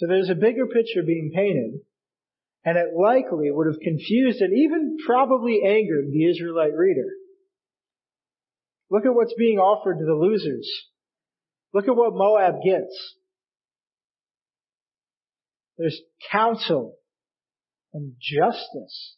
So 0.00 0.06
there's 0.06 0.30
a 0.30 0.34
bigger 0.34 0.66
picture 0.66 1.02
being 1.04 1.30
painted 1.34 1.82
and 2.64 2.78
it 2.78 2.94
likely 2.96 3.50
would 3.50 3.66
have 3.66 3.80
confused 3.82 4.40
and 4.40 4.56
even 4.56 4.96
probably 5.06 5.60
angered 5.62 6.06
the 6.10 6.24
Israelite 6.24 6.74
reader. 6.74 7.08
Look 8.90 9.04
at 9.04 9.14
what's 9.14 9.34
being 9.36 9.58
offered 9.58 9.98
to 9.98 10.04
the 10.06 10.14
losers. 10.14 10.70
Look 11.74 11.86
at 11.86 11.94
what 11.94 12.14
Moab 12.14 12.62
gets. 12.64 13.14
There's 15.76 16.00
counsel 16.32 16.96
and 17.92 18.14
justice 18.18 19.16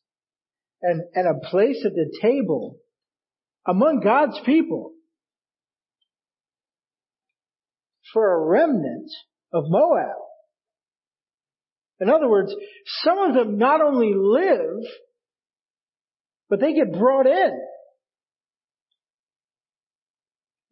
and, 0.82 1.02
and 1.14 1.28
a 1.28 1.48
place 1.48 1.80
at 1.86 1.92
the 1.92 2.12
table 2.20 2.78
among 3.64 4.00
God's 4.02 4.40
people 4.44 4.94
for 8.12 8.34
a 8.34 8.46
remnant 8.48 9.12
of 9.52 9.62
Moab. 9.68 10.21
In 12.02 12.10
other 12.10 12.28
words, 12.28 12.52
some 13.04 13.18
of 13.18 13.34
them 13.34 13.58
not 13.58 13.80
only 13.80 14.12
live, 14.12 14.84
but 16.50 16.58
they 16.58 16.74
get 16.74 16.92
brought 16.92 17.28
in. 17.28 17.60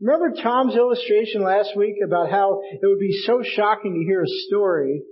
Remember 0.00 0.34
Tom's 0.42 0.74
illustration 0.74 1.44
last 1.44 1.76
week 1.76 1.96
about 2.04 2.30
how 2.30 2.62
it 2.72 2.80
would 2.82 2.98
be 2.98 3.16
so 3.24 3.42
shocking 3.44 3.94
to 3.94 4.04
hear 4.04 4.22
a 4.22 4.46
story 4.48 5.02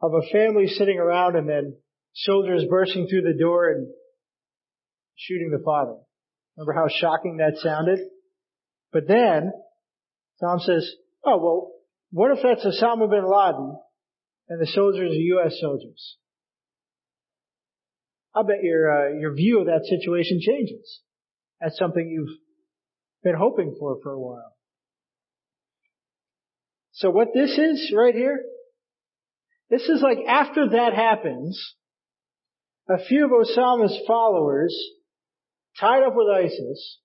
of 0.00 0.12
a 0.14 0.26
family 0.32 0.68
sitting 0.68 0.98
around 0.98 1.36
and 1.36 1.46
then 1.46 1.76
soldiers 2.14 2.64
bursting 2.70 3.08
through 3.08 3.30
the 3.30 3.38
door 3.38 3.68
and 3.68 3.88
shooting 5.16 5.50
the 5.50 5.62
father. 5.62 5.96
Remember 6.56 6.72
how 6.72 6.88
shocking 6.88 7.36
that 7.38 7.58
sounded? 7.58 7.98
But 8.90 9.06
then, 9.06 9.52
Tom 10.40 10.60
says, 10.60 10.90
oh 11.26 11.36
well, 11.36 11.72
what 12.10 12.30
if 12.30 12.38
that's 12.42 12.64
Osama 12.64 13.10
bin 13.10 13.30
Laden 13.30 13.76
and 14.48 14.60
the 14.60 14.66
soldiers 14.66 15.10
are 15.10 15.14
U.S. 15.14 15.58
soldiers. 15.60 16.16
I 18.34 18.42
bet 18.42 18.62
your 18.62 18.90
uh, 18.90 19.18
your 19.18 19.34
view 19.34 19.60
of 19.60 19.66
that 19.66 19.84
situation 19.84 20.40
changes. 20.40 21.00
That's 21.60 21.78
something 21.78 22.08
you've 22.08 22.36
been 23.22 23.34
hoping 23.36 23.76
for 23.78 23.98
for 24.02 24.12
a 24.12 24.20
while. 24.20 24.54
So 26.92 27.10
what 27.10 27.28
this 27.34 27.56
is 27.56 27.92
right 27.96 28.14
here, 28.14 28.42
this 29.70 29.82
is 29.82 30.02
like 30.02 30.18
after 30.26 30.70
that 30.70 30.94
happens, 30.94 31.74
a 32.88 33.04
few 33.04 33.24
of 33.24 33.30
Osama's 33.30 33.96
followers, 34.06 34.74
tied 35.78 36.02
up 36.02 36.14
with 36.16 36.26
ISIS, 36.28 36.98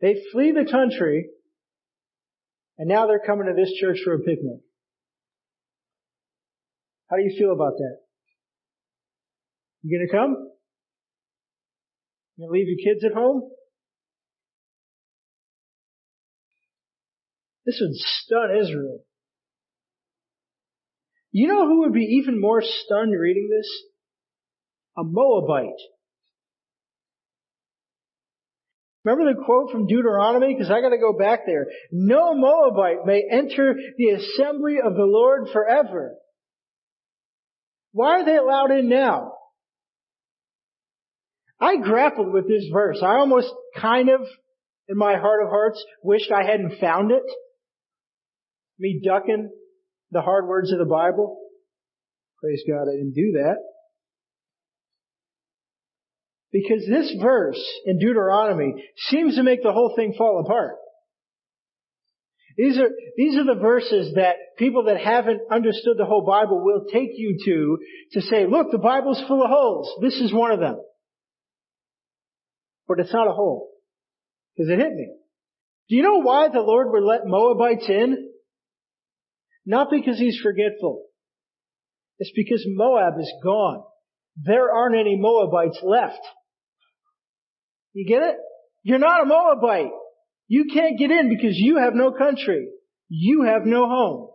They 0.00 0.22
flee 0.32 0.52
the 0.52 0.70
country, 0.70 1.28
and 2.78 2.88
now 2.88 3.06
they're 3.06 3.22
coming 3.24 3.46
to 3.46 3.54
this 3.54 3.72
church 3.80 3.98
for 4.04 4.14
a 4.14 4.18
picnic. 4.18 4.60
How 7.08 7.16
do 7.16 7.22
you 7.22 7.36
feel 7.38 7.52
about 7.52 7.76
that? 7.76 7.98
You 9.82 9.98
gonna 9.98 10.20
come? 10.20 10.50
You 12.36 12.46
gonna 12.46 12.52
leave 12.52 12.66
your 12.68 12.94
kids 12.94 13.04
at 13.04 13.12
home? 13.12 13.50
This 17.64 17.78
would 17.80 17.94
stun 17.94 18.56
Israel. 18.60 19.00
You 21.32 21.48
know 21.48 21.66
who 21.66 21.80
would 21.80 21.92
be 21.92 22.18
even 22.22 22.40
more 22.40 22.62
stunned 22.62 23.12
reading 23.18 23.48
this? 23.50 23.68
A 24.98 25.02
Moabite. 25.04 25.80
Remember 29.04 29.32
the 29.32 29.44
quote 29.44 29.70
from 29.70 29.86
Deuteronomy? 29.86 30.54
Because 30.54 30.70
I 30.70 30.80
gotta 30.80 30.98
go 30.98 31.16
back 31.16 31.40
there. 31.46 31.66
No 31.92 32.34
Moabite 32.34 33.04
may 33.04 33.22
enter 33.30 33.74
the 33.96 34.10
assembly 34.10 34.76
of 34.84 34.94
the 34.94 35.04
Lord 35.04 35.48
forever. 35.52 36.16
Why 37.96 38.20
are 38.20 38.24
they 38.26 38.36
allowed 38.36 38.72
in 38.72 38.90
now? 38.90 39.32
I 41.58 41.76
grappled 41.78 42.30
with 42.30 42.46
this 42.46 42.66
verse. 42.70 42.98
I 43.02 43.16
almost 43.16 43.48
kind 43.74 44.10
of, 44.10 44.20
in 44.86 44.98
my 44.98 45.16
heart 45.16 45.42
of 45.42 45.48
hearts, 45.48 45.82
wished 46.02 46.30
I 46.30 46.44
hadn't 46.44 46.78
found 46.78 47.10
it. 47.10 47.22
Me 48.78 49.00
ducking 49.02 49.50
the 50.10 50.20
hard 50.20 50.46
words 50.46 50.72
of 50.72 50.78
the 50.78 50.84
Bible. 50.84 51.38
Praise 52.38 52.62
God, 52.68 52.82
I 52.82 52.96
didn't 52.96 53.14
do 53.14 53.32
that. 53.38 53.56
Because 56.52 56.86
this 56.86 57.16
verse 57.18 57.64
in 57.86 57.98
Deuteronomy 57.98 58.74
seems 59.08 59.36
to 59.36 59.42
make 59.42 59.62
the 59.62 59.72
whole 59.72 59.94
thing 59.96 60.12
fall 60.18 60.42
apart. 60.44 60.74
These 62.56 62.78
are, 62.78 62.88
these 63.16 63.36
are 63.36 63.44
the 63.44 63.60
verses 63.60 64.14
that 64.14 64.36
people 64.56 64.84
that 64.84 64.98
haven't 64.98 65.40
understood 65.50 65.98
the 65.98 66.06
whole 66.06 66.24
Bible 66.24 66.64
will 66.64 66.86
take 66.90 67.10
you 67.14 67.36
to, 67.44 67.78
to 68.12 68.26
say, 68.26 68.46
look, 68.46 68.70
the 68.70 68.78
Bible's 68.78 69.22
full 69.28 69.42
of 69.42 69.50
holes. 69.50 69.90
This 70.00 70.14
is 70.14 70.32
one 70.32 70.52
of 70.52 70.60
them. 70.60 70.80
But 72.88 73.00
it's 73.00 73.12
not 73.12 73.28
a 73.28 73.32
hole. 73.32 73.70
Because 74.56 74.70
it 74.70 74.78
hit 74.78 74.92
me. 74.92 75.12
Do 75.88 75.96
you 75.96 76.02
know 76.02 76.22
why 76.22 76.48
the 76.48 76.60
Lord 76.60 76.88
would 76.90 77.02
let 77.02 77.26
Moabites 77.26 77.88
in? 77.88 78.30
Not 79.66 79.88
because 79.90 80.18
He's 80.18 80.40
forgetful. 80.42 81.02
It's 82.18 82.32
because 82.34 82.64
Moab 82.66 83.14
is 83.20 83.30
gone. 83.44 83.82
There 84.42 84.72
aren't 84.72 84.96
any 84.96 85.16
Moabites 85.18 85.80
left. 85.82 86.20
You 87.92 88.06
get 88.08 88.22
it? 88.22 88.36
You're 88.82 88.98
not 88.98 89.22
a 89.22 89.26
Moabite. 89.26 89.90
You 90.48 90.66
can't 90.72 90.98
get 90.98 91.10
in 91.10 91.28
because 91.28 91.56
you 91.56 91.78
have 91.78 91.94
no 91.94 92.12
country. 92.12 92.68
You 93.08 93.42
have 93.42 93.62
no 93.64 93.88
home. 93.88 94.30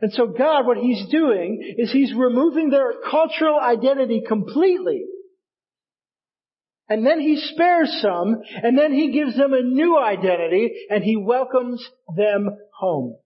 And 0.00 0.12
so 0.12 0.26
God, 0.26 0.66
what 0.66 0.78
He's 0.78 1.08
doing 1.10 1.74
is 1.76 1.90
He's 1.92 2.14
removing 2.14 2.70
their 2.70 2.94
cultural 3.10 3.58
identity 3.58 4.22
completely. 4.26 5.04
And 6.88 7.06
then 7.06 7.20
He 7.20 7.36
spares 7.36 7.98
some, 8.00 8.36
and 8.62 8.78
then 8.78 8.92
He 8.92 9.12
gives 9.12 9.36
them 9.36 9.52
a 9.52 9.62
new 9.62 9.98
identity, 9.98 10.70
and 10.88 11.04
He 11.04 11.16
welcomes 11.16 11.84
them 12.16 12.50
home. 12.78 13.16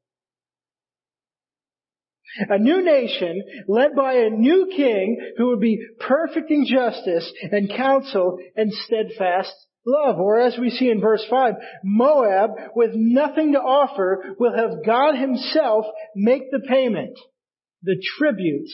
A 2.49 2.59
new 2.59 2.83
nation 2.83 3.43
led 3.69 3.95
by 3.95 4.15
a 4.15 4.31
new 4.31 4.73
king 4.75 5.19
who 5.37 5.49
would 5.49 5.61
be 5.61 5.87
perfect 6.01 6.51
in 6.51 6.67
justice 6.67 7.33
and 7.53 7.71
counsel 7.71 8.39
and 8.57 8.73
steadfast 8.73 9.55
love. 9.87 10.19
Or 10.19 10.41
as 10.41 10.57
we 10.59 10.71
see 10.71 10.91
in 10.91 11.01
verse 11.01 11.25
5, 11.29 11.55
Moab, 11.83 12.51
with 12.75 12.91
nothing 12.95 13.53
to 13.53 13.59
offer, 13.59 14.35
will 14.39 14.57
have 14.57 14.85
God 14.85 15.17
himself 15.17 15.85
make 16.15 16.51
the 16.51 16.61
payment, 16.69 17.19
the 17.83 18.03
tribute 18.19 18.69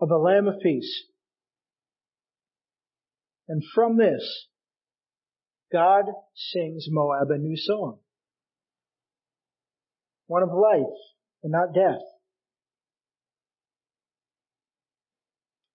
of 0.00 0.08
the 0.08 0.16
Lamb 0.16 0.48
of 0.48 0.60
Peace. 0.62 1.04
And 3.48 3.62
from 3.74 3.96
this, 3.96 4.46
God 5.72 6.04
sings 6.34 6.86
Moab 6.88 7.30
a 7.30 7.38
new 7.38 7.56
song. 7.56 7.98
One 10.26 10.42
of 10.42 10.50
life 10.50 10.98
and 11.42 11.52
not 11.52 11.74
death. 11.74 12.02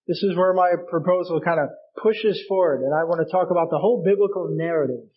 This 0.07 0.23
is 0.23 0.37
where 0.37 0.53
my 0.53 0.71
proposal 0.89 1.41
kind 1.41 1.59
of 1.59 1.69
pushes 2.01 2.41
forward, 2.47 2.81
and 2.81 2.93
I 2.93 3.03
want 3.03 3.19
to 3.25 3.31
talk 3.31 3.51
about 3.51 3.69
the 3.69 3.77
whole 3.77 4.03
biblical 4.05 4.47
narrative. 4.51 5.09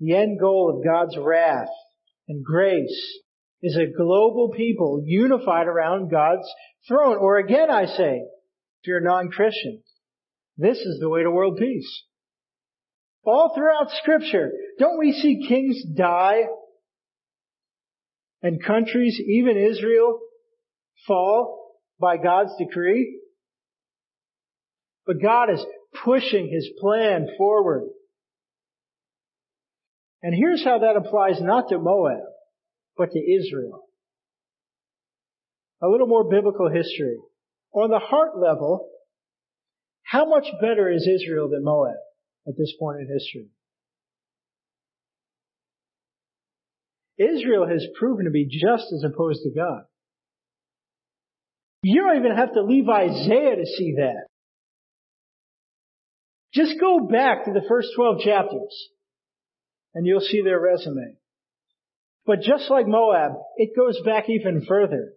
The 0.00 0.16
end 0.16 0.40
goal 0.40 0.74
of 0.74 0.84
God's 0.84 1.16
wrath 1.16 1.68
and 2.26 2.44
grace 2.44 3.20
is 3.62 3.76
a 3.76 3.96
global 3.96 4.50
people 4.56 5.02
unified 5.04 5.68
around 5.68 6.10
God's 6.10 6.48
throne. 6.88 7.18
Or 7.18 7.36
again, 7.36 7.70
I 7.70 7.84
say, 7.84 8.22
if 8.22 8.86
you're 8.86 8.98
a 8.98 9.04
non-Christian, 9.04 9.82
this 10.56 10.78
is 10.78 10.98
the 11.00 11.08
way 11.08 11.22
to 11.22 11.30
world 11.30 11.58
peace. 11.58 12.04
All 13.24 13.52
throughout 13.54 13.90
scripture, 14.00 14.50
don't 14.78 14.98
we 14.98 15.12
see 15.12 15.46
kings 15.46 15.82
die 15.96 16.44
and 18.42 18.64
countries, 18.64 19.20
even 19.24 19.58
Israel, 19.58 20.18
fall 21.06 21.76
by 22.00 22.16
God's 22.16 22.52
decree? 22.58 23.19
But 25.10 25.20
God 25.20 25.50
is 25.50 25.66
pushing 26.04 26.48
His 26.48 26.70
plan 26.78 27.26
forward. 27.36 27.88
And 30.22 30.32
here's 30.32 30.62
how 30.62 30.78
that 30.78 30.94
applies 30.94 31.40
not 31.40 31.68
to 31.70 31.80
Moab, 31.80 32.22
but 32.96 33.10
to 33.10 33.18
Israel. 33.18 33.82
A 35.82 35.88
little 35.88 36.06
more 36.06 36.30
biblical 36.30 36.70
history. 36.70 37.16
On 37.72 37.90
the 37.90 37.98
heart 37.98 38.38
level, 38.38 38.88
how 40.04 40.28
much 40.28 40.46
better 40.60 40.88
is 40.88 41.08
Israel 41.08 41.48
than 41.48 41.64
Moab 41.64 41.96
at 42.46 42.54
this 42.56 42.72
point 42.78 43.00
in 43.00 43.08
history? 43.12 43.48
Israel 47.18 47.66
has 47.66 47.84
proven 47.98 48.26
to 48.26 48.30
be 48.30 48.46
just 48.46 48.92
as 48.92 49.02
opposed 49.02 49.42
to 49.42 49.50
God. 49.50 49.82
You 51.82 52.00
don't 52.00 52.18
even 52.18 52.36
have 52.36 52.52
to 52.52 52.62
leave 52.62 52.88
Isaiah 52.88 53.56
to 53.56 53.66
see 53.66 53.94
that. 53.96 54.29
Just 56.52 56.80
go 56.80 57.06
back 57.06 57.44
to 57.44 57.52
the 57.52 57.64
first 57.68 57.88
12 57.94 58.20
chapters 58.24 58.88
and 59.94 60.06
you'll 60.06 60.20
see 60.20 60.42
their 60.42 60.60
resume. 60.60 61.16
But 62.26 62.40
just 62.42 62.70
like 62.70 62.86
Moab, 62.86 63.32
it 63.56 63.76
goes 63.76 64.00
back 64.04 64.28
even 64.28 64.64
further. 64.66 65.12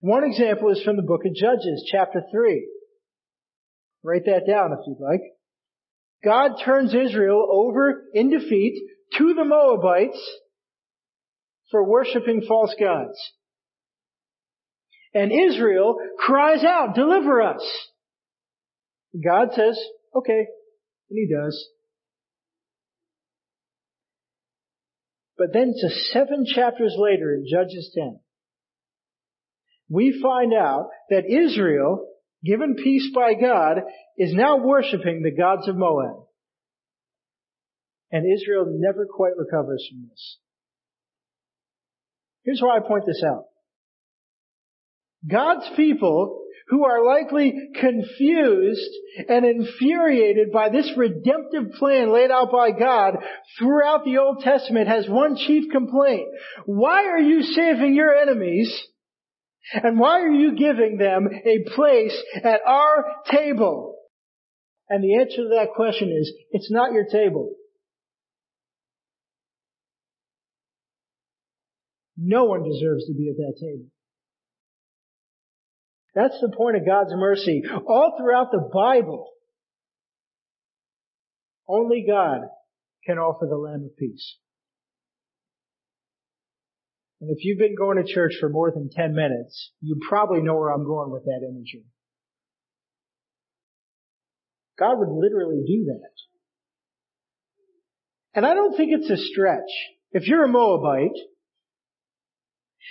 One 0.00 0.24
example 0.24 0.70
is 0.70 0.82
from 0.82 0.96
the 0.96 1.02
book 1.02 1.22
of 1.24 1.34
Judges, 1.34 1.88
chapter 1.90 2.22
3. 2.30 2.68
Write 4.02 4.26
that 4.26 4.46
down 4.46 4.72
if 4.72 4.86
you'd 4.86 5.00
like. 5.00 5.22
God 6.24 6.62
turns 6.64 6.94
Israel 6.94 7.46
over 7.50 8.02
in 8.12 8.30
defeat 8.30 8.82
to 9.18 9.34
the 9.34 9.44
Moabites 9.44 10.20
for 11.70 11.88
worshiping 11.88 12.42
false 12.46 12.74
gods. 12.78 13.18
And 15.12 15.30
Israel 15.32 15.96
cries 16.18 16.64
out, 16.64 16.94
deliver 16.94 17.40
us. 17.42 17.62
God 19.22 19.48
says, 19.54 19.78
okay. 20.16 20.46
And 21.10 21.18
he 21.18 21.28
does. 21.32 21.68
But 25.36 25.52
then 25.52 25.74
to 25.76 25.90
seven 26.12 26.44
chapters 26.46 26.94
later 26.96 27.34
in 27.34 27.46
Judges 27.50 27.90
10, 27.94 28.20
we 29.88 30.18
find 30.22 30.54
out 30.54 30.88
that 31.10 31.24
Israel, 31.28 32.06
given 32.44 32.76
peace 32.76 33.10
by 33.14 33.34
God, 33.34 33.78
is 34.16 34.32
now 34.32 34.58
worshiping 34.58 35.22
the 35.22 35.34
gods 35.34 35.68
of 35.68 35.76
Moab. 35.76 36.26
And 38.10 38.24
Israel 38.32 38.66
never 38.68 39.06
quite 39.06 39.36
recovers 39.36 39.86
from 39.90 40.08
this. 40.08 40.38
Here's 42.44 42.60
why 42.60 42.76
I 42.76 42.86
point 42.86 43.04
this 43.06 43.22
out. 43.26 43.46
God's 45.28 45.68
people 45.76 46.40
who 46.68 46.84
are 46.84 47.04
likely 47.04 47.52
confused 47.78 48.90
and 49.28 49.44
infuriated 49.44 50.50
by 50.50 50.70
this 50.70 50.90
redemptive 50.96 51.72
plan 51.78 52.12
laid 52.12 52.30
out 52.30 52.50
by 52.50 52.70
God 52.70 53.16
throughout 53.58 54.04
the 54.04 54.18
Old 54.18 54.40
Testament 54.40 54.88
has 54.88 55.06
one 55.08 55.36
chief 55.36 55.70
complaint. 55.70 56.26
Why 56.64 57.04
are 57.04 57.18
you 57.18 57.42
saving 57.42 57.94
your 57.94 58.14
enemies? 58.14 58.74
And 59.72 59.98
why 59.98 60.20
are 60.20 60.30
you 60.30 60.56
giving 60.56 60.98
them 60.98 61.28
a 61.28 61.64
place 61.74 62.16
at 62.42 62.60
our 62.66 63.04
table? 63.30 63.96
And 64.88 65.02
the 65.02 65.20
answer 65.20 65.36
to 65.36 65.48
that 65.56 65.74
question 65.74 66.08
is, 66.10 66.32
it's 66.50 66.70
not 66.70 66.92
your 66.92 67.06
table. 67.10 67.54
No 72.16 72.44
one 72.44 72.62
deserves 72.62 73.06
to 73.06 73.14
be 73.14 73.28
at 73.30 73.36
that 73.36 73.54
table. 73.60 73.86
That's 76.14 76.38
the 76.40 76.54
point 76.56 76.76
of 76.76 76.86
God's 76.86 77.12
mercy. 77.14 77.62
All 77.86 78.16
throughout 78.18 78.50
the 78.52 78.70
Bible, 78.72 79.30
only 81.68 82.04
God 82.06 82.42
can 83.04 83.18
offer 83.18 83.46
the 83.46 83.56
Lamb 83.56 83.84
of 83.84 83.96
Peace. 83.96 84.36
And 87.20 87.30
if 87.30 87.38
you've 87.44 87.58
been 87.58 87.74
going 87.76 87.96
to 87.96 88.12
church 88.12 88.34
for 88.38 88.48
more 88.48 88.70
than 88.70 88.90
10 88.90 89.14
minutes, 89.14 89.72
you 89.80 89.98
probably 90.08 90.42
know 90.42 90.56
where 90.56 90.70
I'm 90.70 90.84
going 90.84 91.10
with 91.10 91.24
that 91.24 91.40
imagery. 91.42 91.86
God 94.78 94.98
would 94.98 95.08
literally 95.08 95.62
do 95.66 95.86
that. 95.86 96.10
And 98.34 98.44
I 98.44 98.54
don't 98.54 98.76
think 98.76 98.90
it's 98.92 99.10
a 99.10 99.16
stretch. 99.16 99.70
If 100.10 100.26
you're 100.26 100.44
a 100.44 100.48
Moabite, 100.48 101.16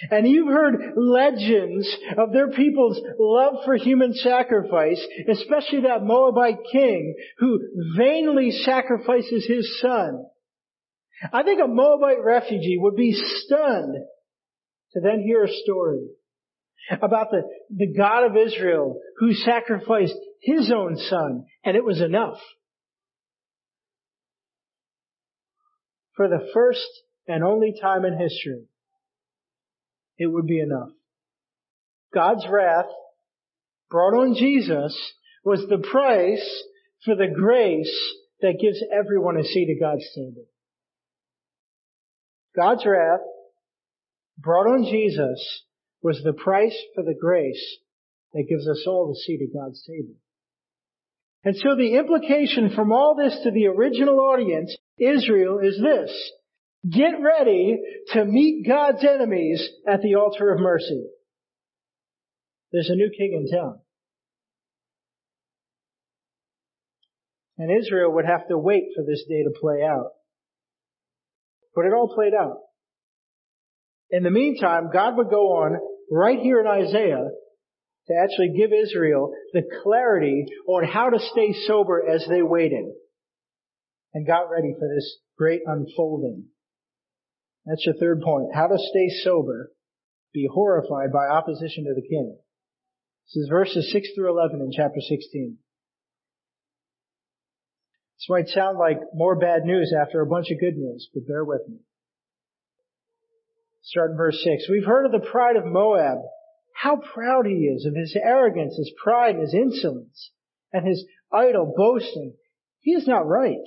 and 0.09 0.27
you've 0.27 0.47
heard 0.47 0.93
legends 0.95 1.89
of 2.17 2.31
their 2.31 2.51
people's 2.51 2.99
love 3.19 3.63
for 3.65 3.75
human 3.75 4.13
sacrifice, 4.13 5.01
especially 5.29 5.81
that 5.81 6.03
Moabite 6.03 6.59
king 6.71 7.15
who 7.37 7.59
vainly 7.97 8.51
sacrifices 8.51 9.45
his 9.47 9.79
son. 9.79 10.25
I 11.31 11.43
think 11.43 11.61
a 11.63 11.67
Moabite 11.67 12.23
refugee 12.23 12.77
would 12.79 12.95
be 12.95 13.13
stunned 13.13 13.95
to 14.93 14.99
then 14.99 15.21
hear 15.21 15.43
a 15.43 15.51
story 15.63 16.07
about 17.01 17.27
the, 17.31 17.43
the 17.69 17.93
God 17.95 18.25
of 18.25 18.35
Israel 18.35 18.99
who 19.17 19.33
sacrificed 19.33 20.15
his 20.41 20.71
own 20.71 20.97
son 20.97 21.45
and 21.63 21.77
it 21.77 21.85
was 21.85 22.01
enough. 22.01 22.39
For 26.15 26.27
the 26.27 26.47
first 26.53 26.87
and 27.27 27.43
only 27.43 27.73
time 27.81 28.05
in 28.05 28.19
history, 28.19 28.65
it 30.17 30.27
would 30.27 30.47
be 30.47 30.59
enough. 30.59 30.89
God's 32.13 32.45
wrath 32.49 32.89
brought 33.89 34.15
on 34.17 34.35
Jesus 34.35 34.95
was 35.43 35.65
the 35.67 35.77
price 35.77 36.63
for 37.05 37.15
the 37.15 37.27
grace 37.33 37.95
that 38.41 38.59
gives 38.61 38.83
everyone 38.91 39.37
a 39.37 39.43
seat 39.43 39.69
at 39.75 39.81
God's 39.81 40.07
table. 40.15 40.45
God's 42.55 42.85
wrath 42.85 43.21
brought 44.37 44.67
on 44.67 44.85
Jesus 44.85 45.63
was 46.01 46.21
the 46.23 46.33
price 46.33 46.77
for 46.93 47.03
the 47.03 47.15
grace 47.19 47.77
that 48.33 48.47
gives 48.49 48.67
us 48.67 48.83
all 48.87 49.07
the 49.07 49.19
seat 49.19 49.41
at 49.41 49.53
God's 49.53 49.83
table. 49.83 50.15
And 51.43 51.55
so 51.57 51.75
the 51.75 51.95
implication 51.95 52.73
from 52.75 52.91
all 52.91 53.15
this 53.15 53.37
to 53.43 53.51
the 53.51 53.67
original 53.67 54.19
audience, 54.19 54.75
Israel, 54.97 55.59
is 55.59 55.79
this. 55.81 56.31
Get 56.89 57.13
ready 57.21 57.79
to 58.09 58.25
meet 58.25 58.67
God's 58.67 59.03
enemies 59.03 59.65
at 59.87 60.01
the 60.01 60.15
altar 60.15 60.51
of 60.51 60.59
mercy. 60.59 61.05
There's 62.73 62.89
a 62.89 62.95
new 62.95 63.09
king 63.17 63.33
in 63.33 63.57
town. 63.57 63.79
And 67.57 67.71
Israel 67.71 68.13
would 68.13 68.25
have 68.25 68.47
to 68.49 68.57
wait 68.57 68.83
for 68.95 69.03
this 69.03 69.23
day 69.29 69.43
to 69.43 69.59
play 69.61 69.81
out. 69.83 70.11
But 71.73 71.85
it 71.85 71.93
all 71.93 72.13
played 72.13 72.33
out. 72.33 72.57
In 74.09 74.23
the 74.23 74.31
meantime, 74.31 74.89
God 74.91 75.15
would 75.17 75.29
go 75.29 75.63
on 75.63 75.77
right 76.11 76.39
here 76.39 76.59
in 76.59 76.67
Isaiah 76.67 77.29
to 78.07 78.13
actually 78.21 78.57
give 78.57 78.71
Israel 78.73 79.31
the 79.53 79.63
clarity 79.83 80.45
on 80.67 80.83
how 80.83 81.09
to 81.09 81.19
stay 81.19 81.55
sober 81.65 82.03
as 82.07 82.25
they 82.27 82.41
waited 82.41 82.85
and 84.13 84.27
got 84.27 84.49
ready 84.49 84.73
for 84.77 84.87
this 84.93 85.17
great 85.37 85.61
unfolding. 85.65 86.45
That's 87.65 87.85
your 87.85 87.95
third 87.95 88.21
point. 88.21 88.49
How 88.53 88.67
to 88.67 88.77
stay 88.77 89.09
sober, 89.23 89.71
be 90.33 90.47
horrified 90.51 91.11
by 91.13 91.27
opposition 91.27 91.85
to 91.85 91.93
the 91.93 92.07
king. 92.07 92.37
This 93.27 93.43
is 93.43 93.49
verses 93.49 93.91
6 93.91 94.09
through 94.15 94.29
11 94.29 94.59
in 94.59 94.71
chapter 94.75 94.99
16. 94.99 95.57
This 98.17 98.29
might 98.29 98.47
sound 98.49 98.77
like 98.77 98.99
more 99.13 99.37
bad 99.37 99.63
news 99.63 99.93
after 99.99 100.21
a 100.21 100.27
bunch 100.27 100.51
of 100.51 100.59
good 100.59 100.77
news, 100.77 101.09
but 101.13 101.27
bear 101.27 101.43
with 101.43 101.61
me. 101.67 101.77
Start 103.81 104.11
in 104.11 104.17
verse 104.17 104.41
6. 104.43 104.69
We've 104.69 104.85
heard 104.85 105.05
of 105.05 105.11
the 105.11 105.27
pride 105.27 105.55
of 105.55 105.65
Moab, 105.65 106.19
how 106.73 106.97
proud 106.97 107.45
he 107.45 107.65
is 107.67 107.85
of 107.85 107.95
his 107.95 108.15
arrogance, 108.21 108.77
his 108.77 108.93
pride, 109.01 109.35
his 109.35 109.53
insolence, 109.53 110.31
and 110.71 110.87
his 110.87 111.05
idle 111.31 111.73
boasting. 111.75 112.33
He 112.79 112.91
is 112.91 113.07
not 113.07 113.27
right. 113.27 113.65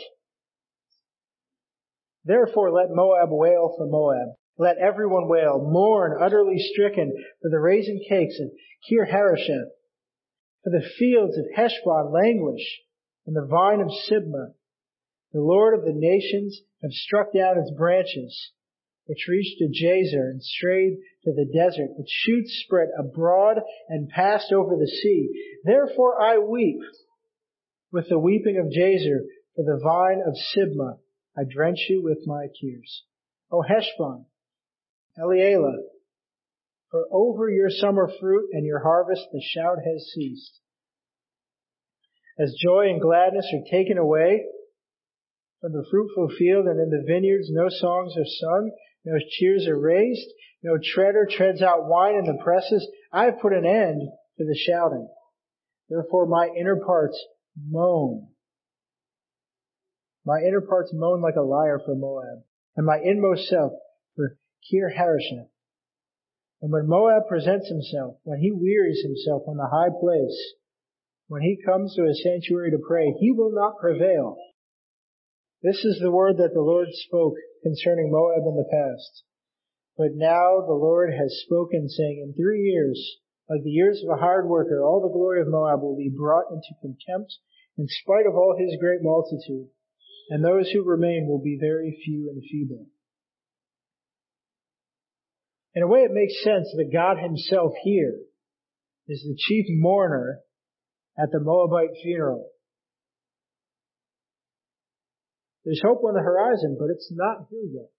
Therefore 2.27 2.73
let 2.73 2.91
Moab 2.91 3.29
wail 3.31 3.73
for 3.77 3.87
Moab. 3.87 4.35
Let 4.59 4.79
everyone 4.79 5.29
wail, 5.29 5.61
mourn, 5.63 6.19
utterly 6.21 6.59
stricken 6.59 7.13
for 7.41 7.51
the 7.51 7.61
raisin 7.61 8.01
cakes 8.09 8.41
of 8.41 8.51
Kir 8.89 9.07
Hareseth. 9.07 9.71
For 10.65 10.71
the 10.71 10.89
fields 10.99 11.39
of 11.39 11.45
Heshbon 11.55 12.11
languish, 12.11 12.83
and 13.27 13.37
the 13.37 13.47
vine 13.47 13.81
of 13.81 13.93
Sibmah. 14.09 14.55
The 15.33 15.41
Lord 15.41 15.79
of 15.79 15.85
the 15.85 15.93
nations 15.93 16.61
have 16.83 16.91
struck 16.91 17.33
down 17.33 17.59
its 17.59 17.71
branches, 17.71 18.53
which 19.07 19.29
reached 19.29 19.59
to 19.59 19.67
Jazer 19.67 20.31
and 20.31 20.43
strayed 20.43 20.99
to 21.25 21.33
the 21.33 21.45
desert. 21.45 21.91
Its 21.99 22.11
shoots 22.11 22.61
spread 22.65 22.89
abroad 22.99 23.59
and 23.89 24.09
passed 24.09 24.53
over 24.53 24.77
the 24.77 24.89
sea. 24.89 25.29
Therefore 25.65 26.21
I 26.21 26.39
weep 26.39 26.81
with 27.93 28.09
the 28.09 28.19
weeping 28.19 28.59
of 28.59 28.67
Jazer 28.67 29.27
for 29.55 29.65
the 29.65 29.81
vine 29.81 30.23
of 30.27 30.35
Sibmah 30.35 30.99
I 31.37 31.43
drench 31.45 31.87
you 31.89 32.03
with 32.03 32.27
my 32.27 32.47
tears. 32.61 33.05
O 33.51 33.63
Heshbon, 33.63 34.27
Elealeh, 35.19 35.83
for 36.91 37.05
over 37.13 37.51
your 37.51 37.69
summer 37.71 38.11
fruit 38.21 38.49
and 38.53 38.65
your 38.65 38.81
harvest 38.81 39.27
the 39.33 39.43
shout 39.43 39.79
has 39.85 40.11
ceased. 40.15 40.61
As 42.39 42.55
joy 42.61 42.89
and 42.89 43.01
gladness 43.01 43.47
are 43.53 43.71
taken 43.71 43.99
away 43.99 44.45
from 45.61 45.73
the 45.73 45.87
fruitful 45.91 46.29
field 46.39 46.67
and 46.67 46.81
in 46.81 46.91
the 46.91 47.05
vineyards 47.07 47.49
no 47.51 47.69
songs 47.69 48.15
are 48.17 48.25
sung, 48.25 48.71
no 49.05 49.19
cheers 49.31 49.67
are 49.67 49.79
raised, 49.79 50.29
no 50.63 50.79
treader 50.83 51.27
treads 51.31 51.63
out 51.63 51.87
wine 51.87 52.15
in 52.15 52.25
the 52.25 52.43
presses, 52.43 52.87
I 53.13 53.25
have 53.25 53.41
put 53.41 53.53
an 53.53 53.65
end 53.65 54.03
to 54.39 54.45
the 54.45 54.59
shouting. 54.67 55.09
Therefore 55.89 56.27
my 56.27 56.49
inner 56.59 56.81
parts 56.85 57.23
moan 57.57 58.29
my 60.27 60.41
inner 60.41 60.61
parts 60.61 60.91
moan 60.93 61.23
like 61.23 61.37
a 61.37 61.41
lyre 61.41 61.79
for 61.79 61.95
Moab, 61.95 62.43
and 62.77 62.85
my 62.85 62.99
inmost 62.99 63.47
self 63.47 63.73
for 64.17 64.37
Kir 64.69 64.91
Hareseth. 64.91 65.49
And 66.61 66.73
when 66.73 66.89
Moab 66.89 67.29
presents 67.29 67.69
himself, 67.69 68.17
when 68.25 68.41
he 68.41 68.51
wearies 68.51 69.03
himself 69.05 69.43
on 69.47 69.57
the 69.57 69.71
high 69.71 69.95
place, 70.01 70.55
when 71.29 71.43
he 71.43 71.63
comes 71.65 71.95
to 71.95 72.05
his 72.05 72.21
sanctuary 72.25 72.73
to 72.73 72.79
pray, 72.79 73.15
he 73.21 73.31
will 73.31 73.53
not 73.53 73.79
prevail. 73.79 74.37
This 75.63 75.85
is 75.85 76.01
the 76.01 76.11
word 76.11 76.39
that 76.39 76.55
the 76.55 76.61
Lord 76.61 76.89
spoke 76.91 77.35
concerning 77.63 78.11
Moab 78.11 78.43
in 78.47 78.57
the 78.57 78.69
past. 78.69 79.23
But 79.97 80.15
now 80.15 80.61
the 80.67 80.75
Lord 80.75 81.15
has 81.15 81.43
spoken 81.47 81.89
saying, 81.89 82.19
in 82.27 82.35
three 82.35 82.63
years, 82.63 82.99
like 83.49 83.63
the 83.63 83.71
years 83.71 84.03
of 84.03 84.11
a 84.11 84.21
hard 84.21 84.49
worker, 84.49 84.83
all 84.83 85.01
the 85.01 85.13
glory 85.13 85.41
of 85.41 85.49
Moab 85.49 85.83
will 85.83 85.97
be 85.97 86.11
brought 86.11 86.51
into 86.51 86.75
contempt 86.83 87.39
in 87.79 87.87
spite 87.87 88.27
of 88.27 88.35
all 88.35 88.57
his 88.59 88.77
great 88.81 89.03
multitude 89.03 89.69
and 90.29 90.45
those 90.45 90.71
who 90.71 90.83
remain 90.85 91.27
will 91.29 91.43
be 91.43 91.59
very 91.61 92.01
few 92.05 92.31
and 92.31 92.43
feeble. 92.51 92.87
In 95.75 95.83
a 95.83 95.87
way, 95.87 96.01
it 96.01 96.11
makes 96.13 96.43
sense 96.43 96.73
that 96.77 96.93
God 96.93 97.19
himself 97.23 97.73
here 97.85 98.19
is 99.09 99.23
the 99.23 99.37
chief 99.37 99.67
mourner 99.69 100.41
at 101.19 101.31
the 101.31 101.41
Moabite 101.41 101.97
funeral. 102.03 102.49
There's 105.65 105.83
hope 105.85 106.03
on 106.05 106.15
the 106.15 106.21
horizon, 106.21 106.77
but 106.79 106.91
it's 106.91 107.11
not 107.13 107.47
here 107.51 107.61
yet. 107.65 107.91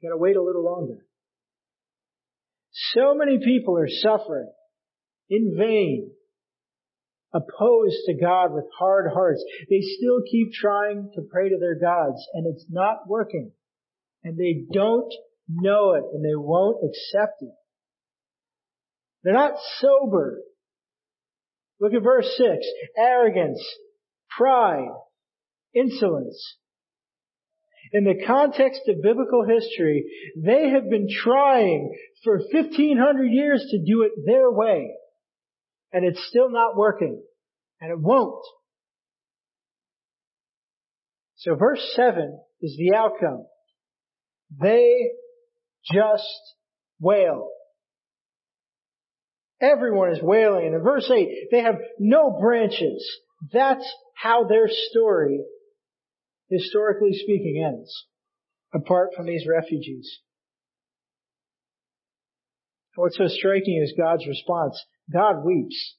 You 0.00 0.08
gotta 0.08 0.18
wait 0.18 0.36
a 0.36 0.42
little 0.42 0.64
longer. 0.64 1.04
So 2.94 3.14
many 3.14 3.38
people 3.44 3.76
are 3.78 3.88
suffering 3.88 4.50
in 5.28 5.56
vain 5.58 6.10
opposed 7.32 7.96
to 8.06 8.14
God 8.14 8.52
with 8.52 8.64
hard 8.78 9.10
hearts. 9.12 9.44
They 9.70 9.80
still 9.80 10.20
keep 10.30 10.52
trying 10.52 11.10
to 11.14 11.22
pray 11.22 11.48
to 11.48 11.58
their 11.58 11.78
gods 11.78 12.26
and 12.34 12.46
it's 12.46 12.66
not 12.70 13.08
working. 13.08 13.52
And 14.22 14.36
they 14.38 14.64
don't 14.72 15.12
know 15.48 15.94
it 15.94 16.04
and 16.12 16.24
they 16.24 16.36
won't 16.36 16.84
accept 16.84 17.42
it. 17.42 17.54
They're 19.22 19.32
not 19.32 19.54
sober. 19.78 20.40
Look 21.80 21.94
at 21.94 22.02
verse 22.02 22.28
6. 22.36 22.66
Arrogance, 22.96 23.62
pride, 24.36 24.88
insolence. 25.74 26.56
In 27.92 28.04
the 28.04 28.24
context 28.26 28.82
of 28.88 29.02
biblical 29.02 29.44
history, 29.44 30.04
they 30.36 30.70
have 30.70 30.88
been 30.88 31.08
trying 31.10 31.94
for 32.24 32.38
1500 32.38 33.26
years 33.26 33.66
to 33.70 33.78
do 33.78 34.02
it 34.02 34.12
their 34.24 34.50
way 34.50 34.92
and 35.92 36.04
it's 36.04 36.24
still 36.28 36.50
not 36.50 36.76
working. 36.76 37.22
And 37.80 37.90
it 37.90 37.98
won't. 37.98 38.44
So 41.36 41.56
verse 41.56 41.82
7 41.96 42.38
is 42.60 42.76
the 42.78 42.96
outcome. 42.96 43.46
They 44.60 45.10
just 45.92 46.24
wail. 47.00 47.48
Everyone 49.60 50.12
is 50.12 50.22
wailing. 50.22 50.66
And 50.66 50.74
in 50.76 50.82
verse 50.82 51.10
8, 51.10 51.28
they 51.50 51.62
have 51.62 51.76
no 51.98 52.38
branches. 52.40 53.04
That's 53.52 53.84
how 54.14 54.44
their 54.44 54.68
story 54.68 55.40
historically 56.52 57.12
speaking, 57.14 57.64
ends 57.66 58.06
apart 58.74 59.10
from 59.16 59.26
these 59.26 59.46
refugees. 59.48 60.18
What's 62.94 63.16
so 63.16 63.28
striking 63.28 63.82
is 63.82 63.94
God's 63.96 64.26
response. 64.26 64.82
God 65.12 65.44
weeps. 65.44 65.96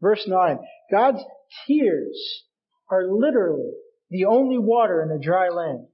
Verse 0.00 0.24
9. 0.26 0.58
God's 0.90 1.22
tears 1.66 2.42
are 2.90 3.04
literally 3.08 3.70
the 4.10 4.24
only 4.24 4.58
water 4.58 5.02
in 5.02 5.10
a 5.10 5.22
dry 5.22 5.48
land. 5.48 5.86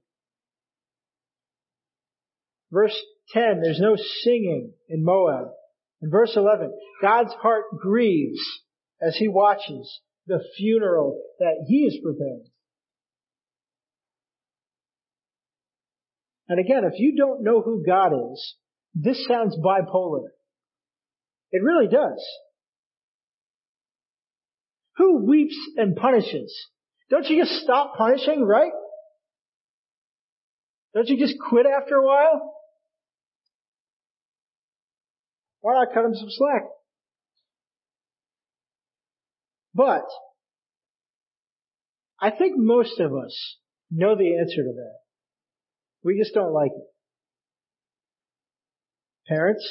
Verse 2.71 2.97
10, 3.33 3.61
there's 3.61 3.79
no 3.79 3.95
singing 4.23 4.73
in 4.89 5.03
Moab. 5.03 5.49
In 6.01 6.09
verse 6.09 6.33
11, 6.35 6.71
God's 7.01 7.33
heart 7.33 7.65
grieves 7.79 8.39
as 9.01 9.15
he 9.15 9.27
watches 9.27 10.01
the 10.25 10.43
funeral 10.57 11.21
that 11.39 11.65
he 11.67 11.85
is 11.85 11.97
preparing. 12.03 12.45
And 16.49 16.59
again, 16.59 16.83
if 16.85 16.99
you 16.99 17.15
don't 17.15 17.43
know 17.43 17.61
who 17.61 17.83
God 17.85 18.13
is, 18.33 18.55
this 18.99 19.25
sounds 19.27 19.55
bipolar. 19.57 20.27
It 21.51 21.61
really 21.63 21.87
does. 21.87 22.25
Who 24.97 25.25
weeps 25.25 25.57
and 25.75 25.95
punishes? 25.95 26.53
Don't 27.09 27.27
you 27.27 27.41
just 27.43 27.61
stop 27.61 27.95
punishing, 27.95 28.43
right? 28.43 28.71
Don't 30.95 31.07
you 31.07 31.19
just 31.19 31.35
quit 31.39 31.65
after 31.65 31.95
a 31.95 32.05
while? 32.05 32.53
Why 35.61 35.73
not 35.73 35.93
cut 35.93 36.05
him 36.05 36.15
some 36.15 36.29
slack? 36.29 36.63
But, 39.75 40.05
I 42.19 42.31
think 42.31 42.53
most 42.57 42.99
of 42.99 43.11
us 43.13 43.57
know 43.91 44.15
the 44.15 44.37
answer 44.39 44.63
to 44.63 44.73
that. 44.75 44.97
We 46.03 46.17
just 46.17 46.33
don't 46.33 46.51
like 46.51 46.71
it. 46.75 46.96
Parents, 49.27 49.67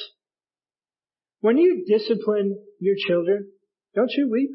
when 1.41 1.57
you 1.57 1.85
discipline 1.87 2.59
your 2.81 2.97
children, 2.99 3.51
don't 3.95 4.11
you 4.11 4.29
weep? 4.31 4.51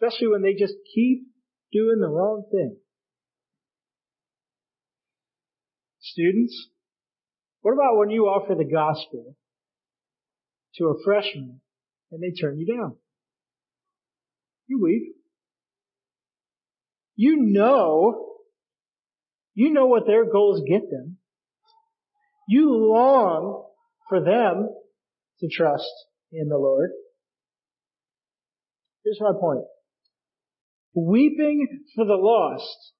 Especially 0.00 0.28
when 0.28 0.42
they 0.42 0.54
just 0.54 0.74
keep 0.94 1.26
doing 1.72 1.98
the 2.00 2.08
wrong 2.08 2.44
thing. 2.50 2.76
Students, 6.00 6.68
what 7.62 7.72
about 7.72 7.98
when 7.98 8.10
you 8.10 8.24
offer 8.24 8.54
the 8.54 8.70
gospel 8.70 9.36
to 10.76 10.84
a 10.88 11.04
freshman 11.04 11.60
and 12.12 12.22
they 12.22 12.30
turn 12.30 12.58
you 12.58 12.66
down? 12.66 12.96
You 14.66 14.80
weep. 14.82 15.14
You 17.16 17.36
know, 17.36 18.38
you 19.54 19.72
know 19.72 19.86
what 19.86 20.06
their 20.06 20.30
goals 20.30 20.62
get 20.68 20.90
them. 20.90 21.18
You 22.48 22.70
long 22.70 23.64
for 24.08 24.20
them 24.22 24.68
to 25.40 25.48
trust 25.48 25.90
in 26.32 26.48
the 26.48 26.58
Lord. 26.58 26.90
Here's 29.04 29.20
my 29.20 29.32
point. 29.38 29.64
Weeping 30.94 31.66
for 31.94 32.04
the 32.04 32.14
lost 32.14 32.92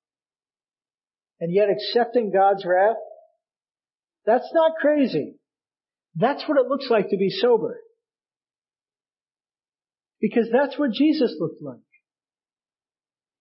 and 1.40 1.52
yet 1.52 1.68
accepting 1.68 2.32
God's 2.32 2.64
wrath, 2.64 2.96
that's 4.26 4.50
not 4.52 4.72
crazy. 4.80 5.36
That's 6.16 6.42
what 6.48 6.58
it 6.58 6.68
looks 6.68 6.86
like 6.90 7.10
to 7.10 7.16
be 7.16 7.30
sober. 7.30 7.80
Because 10.20 10.48
that's 10.52 10.78
what 10.78 10.92
Jesus 10.92 11.34
looked 11.38 11.60
like. 11.60 11.78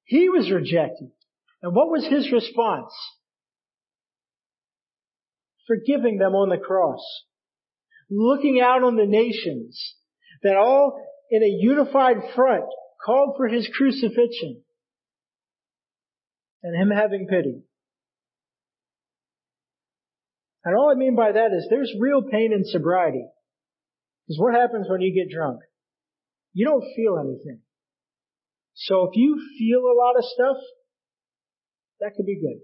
He 0.05 0.29
was 0.29 0.51
rejected. 0.51 1.11
And 1.61 1.73
what 1.73 1.89
was 1.89 2.05
his 2.05 2.31
response? 2.31 2.91
Forgiving 5.67 6.17
them 6.17 6.33
on 6.33 6.49
the 6.49 6.57
cross. 6.57 7.01
Looking 8.09 8.59
out 8.61 8.83
on 8.83 8.95
the 8.95 9.05
nations 9.05 9.95
that 10.43 10.55
all 10.55 10.99
in 11.31 11.41
a 11.41 11.47
unified 11.47 12.17
front 12.35 12.65
called 13.03 13.35
for 13.37 13.47
his 13.47 13.69
crucifixion. 13.75 14.61
And 16.61 16.75
him 16.75 16.95
having 16.95 17.27
pity. 17.27 17.63
And 20.65 20.75
all 20.75 20.91
I 20.91 20.97
mean 20.97 21.15
by 21.15 21.31
that 21.31 21.51
is 21.53 21.67
there's 21.69 21.93
real 21.99 22.21
pain 22.21 22.53
in 22.53 22.63
sobriety. 22.63 23.25
Because 24.25 24.39
what 24.39 24.53
happens 24.53 24.87
when 24.89 25.01
you 25.01 25.13
get 25.13 25.33
drunk? 25.33 25.59
You 26.53 26.65
don't 26.65 26.85
feel 26.95 27.17
anything. 27.19 27.59
So 28.75 29.05
if 29.05 29.15
you 29.15 29.39
feel 29.57 29.79
a 29.79 29.97
lot 29.97 30.17
of 30.17 30.23
stuff, 30.23 30.57
that 31.99 32.11
could 32.15 32.25
be 32.25 32.39
good. 32.39 32.61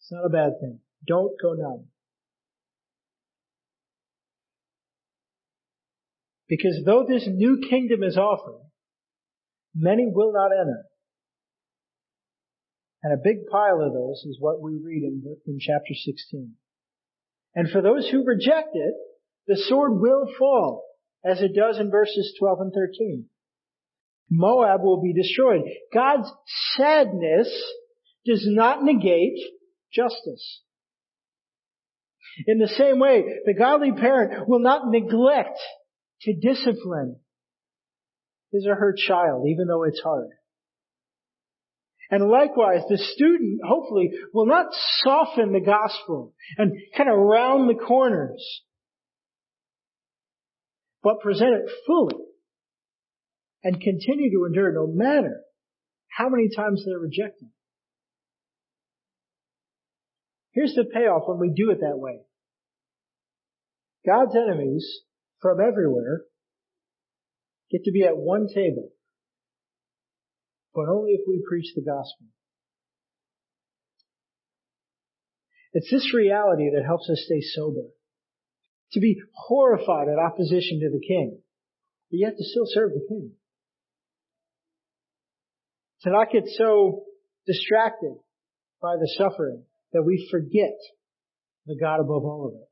It's 0.00 0.03
not 0.14 0.26
a 0.26 0.30
bad 0.30 0.60
thing. 0.60 0.80
Don't 1.06 1.32
go 1.40 1.54
numb. 1.54 1.86
Because 6.48 6.82
though 6.84 7.04
this 7.08 7.26
new 7.26 7.62
kingdom 7.68 8.02
is 8.02 8.16
offered, 8.16 8.60
many 9.74 10.06
will 10.06 10.32
not 10.32 10.52
enter. 10.52 10.84
And 13.02 13.12
a 13.12 13.22
big 13.22 13.46
pile 13.50 13.80
of 13.82 13.92
those 13.92 14.24
is 14.24 14.38
what 14.40 14.62
we 14.62 14.78
read 14.82 15.02
in, 15.02 15.22
in 15.46 15.58
chapter 15.60 15.94
16. 15.94 16.52
And 17.54 17.70
for 17.70 17.82
those 17.82 18.08
who 18.08 18.24
reject 18.24 18.70
it, 18.74 18.94
the 19.46 19.56
sword 19.68 20.00
will 20.00 20.26
fall, 20.38 20.84
as 21.24 21.40
it 21.40 21.54
does 21.54 21.78
in 21.78 21.90
verses 21.90 22.34
12 22.38 22.60
and 22.60 22.72
13. 22.72 23.26
Moab 24.30 24.82
will 24.82 25.02
be 25.02 25.12
destroyed. 25.12 25.62
God's 25.92 26.30
sadness 26.76 27.48
does 28.26 28.44
not 28.46 28.82
negate 28.82 29.38
justice. 29.94 30.62
In 32.46 32.58
the 32.58 32.68
same 32.68 32.98
way, 32.98 33.22
the 33.44 33.54
godly 33.54 33.92
parent 33.92 34.48
will 34.48 34.58
not 34.58 34.82
neglect 34.86 35.58
to 36.22 36.34
discipline 36.34 37.16
his 38.52 38.66
or 38.66 38.74
her 38.74 38.94
child, 38.96 39.46
even 39.48 39.66
though 39.68 39.84
it's 39.84 40.00
hard. 40.02 40.28
And 42.10 42.28
likewise, 42.28 42.82
the 42.88 42.98
student, 42.98 43.60
hopefully, 43.66 44.10
will 44.32 44.46
not 44.46 44.66
soften 45.02 45.52
the 45.52 45.60
gospel 45.60 46.34
and 46.58 46.72
kind 46.96 47.08
of 47.08 47.18
round 47.18 47.68
the 47.68 47.82
corners 47.82 48.62
but 51.04 51.20
present 51.20 51.50
it 51.52 51.70
fully 51.86 52.24
and 53.62 53.80
continue 53.80 54.30
to 54.30 54.46
endure 54.46 54.72
no 54.72 54.86
matter 54.86 55.42
how 56.08 56.28
many 56.30 56.48
times 56.56 56.82
they're 56.84 56.98
rejected. 56.98 57.48
Here's 60.54 60.74
the 60.74 60.84
payoff 60.84 61.24
when 61.26 61.40
we 61.40 61.50
do 61.50 61.70
it 61.70 61.80
that 61.80 61.98
way. 61.98 62.20
God's 64.06 64.36
enemies 64.36 64.86
from 65.40 65.58
everywhere 65.60 66.22
get 67.70 67.84
to 67.84 67.92
be 67.92 68.04
at 68.04 68.16
one 68.16 68.46
table, 68.54 68.90
but 70.72 70.88
only 70.88 71.12
if 71.12 71.22
we 71.26 71.42
preach 71.46 71.72
the 71.74 71.82
gospel. 71.82 72.26
It's 75.72 75.90
this 75.90 76.14
reality 76.14 76.70
that 76.76 76.84
helps 76.86 77.10
us 77.10 77.24
stay 77.26 77.40
sober 77.40 77.88
to 78.92 79.00
be 79.00 79.20
horrified 79.34 80.06
at 80.06 80.20
opposition 80.20 80.78
to 80.80 80.90
the 80.90 81.04
king, 81.04 81.38
but 82.12 82.18
yet 82.18 82.36
to 82.36 82.44
still 82.44 82.66
serve 82.66 82.92
the 82.92 83.04
king. 83.08 83.32
To 86.02 86.10
not 86.10 86.30
get 86.30 86.44
so 86.46 87.02
distracted 87.44 88.14
by 88.80 88.96
the 88.96 89.10
suffering 89.18 89.64
that 89.94 90.02
we 90.02 90.28
forget 90.30 90.76
the 91.66 91.78
God 91.80 92.00
above 92.00 92.24
all 92.24 92.48
of 92.48 92.60
it. 92.60 92.68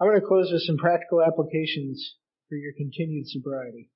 I'm 0.00 0.08
going 0.08 0.20
to 0.20 0.26
close 0.26 0.50
with 0.52 0.62
some 0.62 0.76
practical 0.76 1.20
applications 1.20 2.14
for 2.48 2.54
your 2.54 2.72
continued 2.76 3.26
sobriety. 3.26 3.90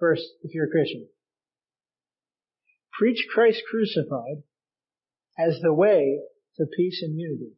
First, 0.00 0.24
if 0.42 0.52
you're 0.52 0.66
a 0.66 0.70
Christian, 0.70 1.06
preach 2.98 3.24
Christ 3.32 3.62
crucified 3.70 4.42
as 5.38 5.60
the 5.62 5.72
way 5.72 6.18
to 6.56 6.66
peace 6.76 7.00
and 7.02 7.18
unity. 7.18 7.52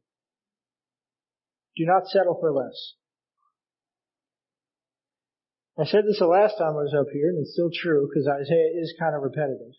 Do 1.76 1.86
not 1.86 2.06
settle 2.08 2.36
for 2.38 2.52
less. 2.52 2.94
I 5.78 5.84
said 5.84 6.04
this 6.06 6.18
the 6.18 6.26
last 6.26 6.58
time 6.58 6.74
I 6.74 6.84
was 6.84 6.94
up 6.94 7.06
here, 7.12 7.30
and 7.30 7.38
it's 7.40 7.52
still 7.52 7.70
true 7.72 8.06
because 8.06 8.28
Isaiah 8.28 8.78
is 8.80 8.94
kind 8.98 9.16
of 9.16 9.22
repetitive. 9.22 9.74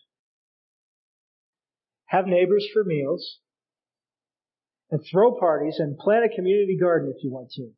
Have 2.06 2.26
neighbors 2.26 2.66
for 2.72 2.84
meals, 2.84 3.38
and 4.90 5.00
throw 5.10 5.38
parties, 5.38 5.76
and 5.78 5.98
plant 5.98 6.24
a 6.24 6.34
community 6.34 6.76
garden 6.80 7.12
if 7.14 7.22
you 7.22 7.30
want 7.30 7.50
to. 7.52 7.70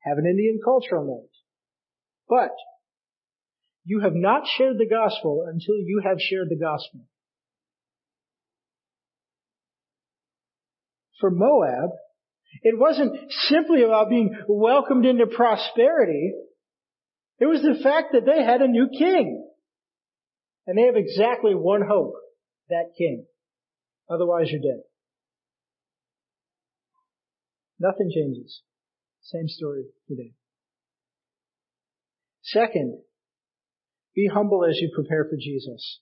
Have 0.00 0.18
an 0.18 0.26
Indian 0.26 0.60
cultural 0.64 1.04
night. 1.06 1.30
But, 2.28 2.56
you 3.84 4.00
have 4.00 4.14
not 4.14 4.42
shared 4.46 4.78
the 4.78 4.88
gospel 4.88 5.44
until 5.46 5.76
you 5.76 6.02
have 6.04 6.18
shared 6.20 6.48
the 6.48 6.58
gospel. 6.58 7.02
for 11.22 11.30
Moab, 11.30 11.90
it 12.62 12.78
wasn't 12.78 13.32
simply 13.48 13.82
about 13.82 14.10
being 14.10 14.36
welcomed 14.46 15.06
into 15.06 15.26
prosperity. 15.26 16.34
It 17.38 17.46
was 17.46 17.62
the 17.62 17.82
fact 17.82 18.08
that 18.12 18.26
they 18.26 18.44
had 18.44 18.60
a 18.60 18.68
new 18.68 18.88
king. 18.88 19.48
And 20.66 20.76
they 20.76 20.82
have 20.82 20.96
exactly 20.96 21.54
one 21.54 21.80
hope. 21.88 22.14
That 22.68 22.92
king. 22.98 23.24
Otherwise 24.10 24.46
you're 24.50 24.60
dead. 24.60 24.82
Nothing 27.78 28.10
changes. 28.14 28.62
Same 29.22 29.48
story 29.48 29.84
today. 30.08 30.32
Second, 32.42 33.00
be 34.14 34.28
humble 34.32 34.64
as 34.64 34.76
you 34.78 34.90
prepare 34.94 35.24
for 35.24 35.36
Jesus. 35.36 36.00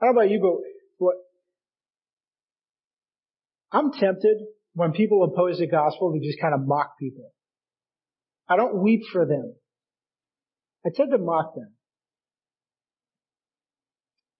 How 0.00 0.10
about 0.10 0.28
you, 0.28 0.40
but 0.40 0.62
what, 0.98 1.14
I'm 3.72 3.92
tempted 3.92 4.38
when 4.74 4.92
people 4.92 5.24
oppose 5.24 5.58
the 5.58 5.66
gospel 5.66 6.12
to 6.12 6.26
just 6.26 6.40
kind 6.40 6.54
of 6.54 6.66
mock 6.66 6.98
people. 6.98 7.32
I 8.48 8.56
don't 8.56 8.82
weep 8.82 9.02
for 9.12 9.26
them. 9.26 9.54
I 10.84 10.90
tend 10.94 11.10
to 11.12 11.18
mock 11.18 11.54
them. 11.54 11.72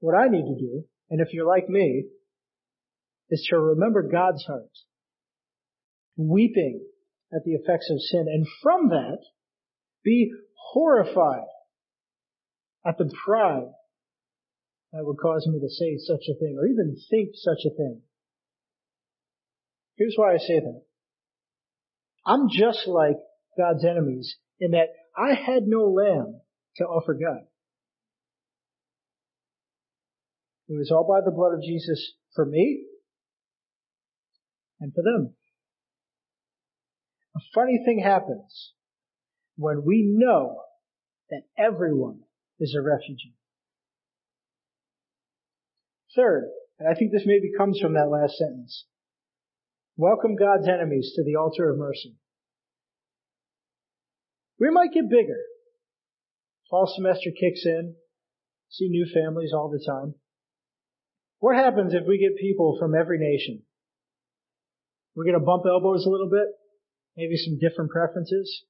What 0.01 0.15
I 0.15 0.29
need 0.29 0.45
to 0.45 0.61
do, 0.61 0.85
and 1.11 1.21
if 1.21 1.33
you're 1.33 1.47
like 1.47 1.69
me, 1.69 2.07
is 3.31 3.47
to 3.51 3.59
remember 3.59 4.03
God's 4.03 4.45
heart, 4.45 4.71
weeping 6.16 6.85
at 7.33 7.45
the 7.45 7.53
effects 7.53 7.90
of 7.90 8.01
sin, 8.01 8.27
and 8.29 8.47
from 8.62 8.88
that, 8.90 9.19
be 10.05 10.31
horrified 10.73 11.47
at 12.87 12.99
the 12.99 13.12
pride 13.25 13.73
that 14.92 15.05
would 15.05 15.19
cause 15.19 15.47
me 15.47 15.59
to 15.61 15.69
say 15.69 15.99
such 15.99 16.23
a 16.31 16.38
thing, 16.38 16.57
or 16.59 16.66
even 16.66 16.97
think 17.11 17.31
such 17.35 17.64
a 17.66 17.75
thing. 17.75 18.03
Here's 19.97 20.14
why 20.16 20.35
I 20.35 20.38
say 20.38 20.61
that. 20.61 20.83
I'm 22.25 22.49
just 22.51 22.87
like 22.87 23.16
God's 23.57 23.85
enemies 23.85 24.37
in 24.61 24.73
that 24.73 24.88
I 25.16 25.35
had 25.35 25.64
no 25.66 25.85
lamb 25.85 26.40
to 26.77 26.85
offer 26.85 27.14
God. 27.14 27.47
It 30.68 30.76
was 30.76 30.90
all 30.90 31.07
by 31.07 31.24
the 31.24 31.35
blood 31.35 31.55
of 31.55 31.62
Jesus 31.62 32.14
for 32.35 32.44
me 32.44 32.85
and 34.81 34.92
for 34.92 35.02
them. 35.02 35.35
A 37.37 37.40
funny 37.55 37.81
thing 37.85 38.00
happens 38.02 38.72
when 39.57 39.85
we 39.85 40.02
know 40.07 40.57
that 41.31 41.42
everyone 41.59 42.20
is 42.59 42.74
a 42.74 42.83
refugee. 42.83 43.35
Third, 46.14 46.48
and 46.79 46.88
I 46.88 46.94
think 46.94 47.12
this 47.12 47.26
maybe 47.26 47.52
comes 47.57 47.79
from 47.81 47.94
that 47.94 48.09
last 48.09 48.37
sentence, 48.37 48.87
welcome 49.96 50.37
God's 50.37 50.66
enemies 50.66 51.12
to 51.16 51.24
the 51.24 51.37
altar 51.37 51.70
of 51.70 51.79
mercy. 51.79 52.16
We 54.59 54.70
might 54.70 54.92
get 54.92 55.11
bigger. 55.11 55.40
Fall 56.70 56.90
semester 56.96 57.31
kicks 57.38 57.64
in, 57.64 57.94
see 58.70 58.88
new 58.88 59.07
families 59.12 59.52
all 59.55 59.70
the 59.70 59.85
time. 59.87 60.14
What 61.38 61.57
happens 61.57 61.94
if 61.94 62.05
we 62.07 62.18
get 62.18 62.40
people 62.40 62.77
from 62.81 62.94
every 62.94 63.18
nation? 63.18 63.62
We're 65.14 65.25
going 65.25 65.38
to 65.38 65.44
bump 65.44 65.64
elbows 65.66 66.05
a 66.07 66.11
little 66.11 66.29
bit, 66.31 66.49
maybe 67.16 67.37
some 67.37 67.59
different 67.59 67.90
preferences. 67.90 68.64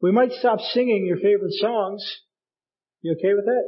We 0.00 0.10
might 0.10 0.32
stop 0.32 0.60
singing 0.60 1.06
your 1.06 1.18
favorite 1.18 1.52
songs. 1.52 2.02
You 3.02 3.12
okay 3.12 3.34
with 3.34 3.46
that? 3.46 3.64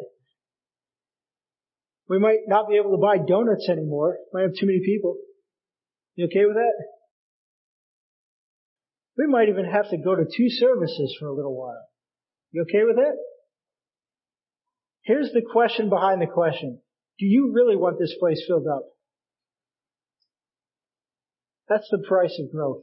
We 2.09 2.18
might 2.18 2.40
not 2.46 2.68
be 2.68 2.77
able 2.77 2.90
to 2.90 3.00
buy 3.00 3.18
donuts 3.18 3.68
anymore. 3.68 4.18
Might 4.33 4.42
have 4.42 4.55
too 4.59 4.66
many 4.66 4.81
people. 4.85 5.16
You 6.16 6.27
okay 6.27 6.44
with 6.44 6.57
that? 6.57 6.74
We 9.16 9.27
might 9.27 9.48
even 9.48 9.64
have 9.64 9.90
to 9.90 9.96
go 9.96 10.14
to 10.14 10.24
two 10.24 10.48
services 10.48 11.16
for 11.18 11.29
a 11.29 11.35
little 11.35 11.57
while. 11.57 11.87
You 12.53 12.62
okay 12.62 12.85
with 12.85 12.96
that? 12.96 13.16
Here's 15.03 15.31
the 15.33 15.42
question 15.53 15.88
behind 15.88 16.20
the 16.20 16.27
question. 16.27 16.81
Do 17.18 17.27
you 17.27 17.53
really 17.53 17.77
want 17.77 17.98
this 17.98 18.14
place 18.18 18.42
filled 18.46 18.66
up? 18.66 18.85
That's 21.68 21.88
the 21.90 22.05
price 22.07 22.38
of 22.42 22.50
growth. 22.50 22.83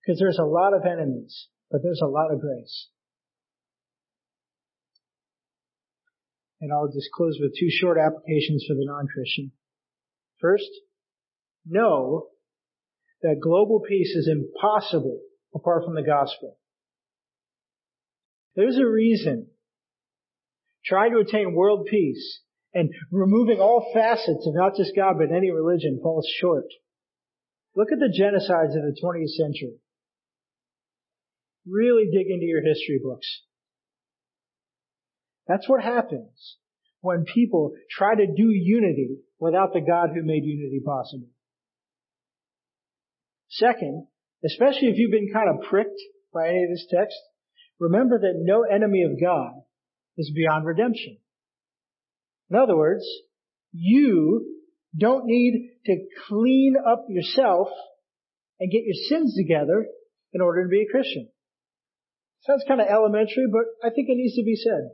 Because 0.00 0.18
there's 0.18 0.38
a 0.38 0.44
lot 0.44 0.72
of 0.72 0.84
enemies, 0.84 1.48
but 1.70 1.82
there's 1.82 2.00
a 2.02 2.08
lot 2.08 2.32
of 2.32 2.40
grace. 2.40 2.88
And 6.60 6.72
I'll 6.72 6.88
just 6.88 7.10
close 7.14 7.36
with 7.40 7.52
two 7.58 7.68
short 7.70 7.98
applications 7.98 8.64
for 8.66 8.74
the 8.74 8.86
non-Christian. 8.86 9.52
First, 10.40 10.70
know 11.66 12.28
that 13.22 13.40
global 13.42 13.80
peace 13.80 14.14
is 14.14 14.28
impossible 14.28 15.20
apart 15.54 15.84
from 15.84 15.94
the 15.94 16.02
gospel. 16.02 16.56
There's 18.54 18.78
a 18.78 18.86
reason 18.86 19.48
trying 20.84 21.12
to 21.12 21.18
attain 21.18 21.54
world 21.54 21.86
peace 21.90 22.40
and 22.76 22.90
removing 23.10 23.58
all 23.58 23.90
facets 23.94 24.46
of 24.46 24.54
not 24.54 24.76
just 24.76 24.94
God 24.94 25.14
but 25.16 25.34
any 25.34 25.50
religion 25.50 25.98
falls 26.02 26.28
short. 26.40 26.66
Look 27.74 27.88
at 27.90 27.98
the 27.98 28.12
genocides 28.12 28.76
of 28.76 28.84
the 28.84 28.96
20th 29.02 29.30
century. 29.30 29.78
Really 31.66 32.04
dig 32.12 32.26
into 32.30 32.44
your 32.44 32.62
history 32.62 33.00
books. 33.02 33.26
That's 35.48 35.66
what 35.68 35.82
happens 35.82 36.58
when 37.00 37.24
people 37.24 37.72
try 37.90 38.14
to 38.14 38.26
do 38.26 38.50
unity 38.50 39.20
without 39.38 39.72
the 39.72 39.80
God 39.80 40.10
who 40.14 40.22
made 40.22 40.44
unity 40.44 40.80
possible. 40.84 41.28
Second, 43.48 44.06
especially 44.44 44.88
if 44.88 44.98
you've 44.98 45.12
been 45.12 45.32
kind 45.32 45.48
of 45.48 45.66
pricked 45.66 46.00
by 46.34 46.48
any 46.48 46.62
of 46.64 46.70
this 46.70 46.86
text, 46.92 47.16
remember 47.78 48.18
that 48.18 48.34
no 48.36 48.64
enemy 48.64 49.02
of 49.04 49.20
God 49.20 49.52
is 50.18 50.30
beyond 50.34 50.66
redemption. 50.66 51.16
In 52.50 52.56
other 52.56 52.76
words, 52.76 53.04
you 53.72 54.46
don't 54.96 55.26
need 55.26 55.70
to 55.86 55.96
clean 56.28 56.74
up 56.88 57.06
yourself 57.08 57.68
and 58.60 58.70
get 58.70 58.82
your 58.84 58.94
sins 59.08 59.36
together 59.36 59.86
in 60.32 60.40
order 60.40 60.62
to 60.64 60.68
be 60.68 60.82
a 60.82 60.90
Christian. 60.90 61.28
Sounds 62.46 62.64
kind 62.66 62.80
of 62.80 62.86
elementary, 62.86 63.46
but 63.50 63.64
I 63.86 63.90
think 63.90 64.08
it 64.08 64.16
needs 64.16 64.36
to 64.36 64.44
be 64.44 64.56
said. 64.56 64.90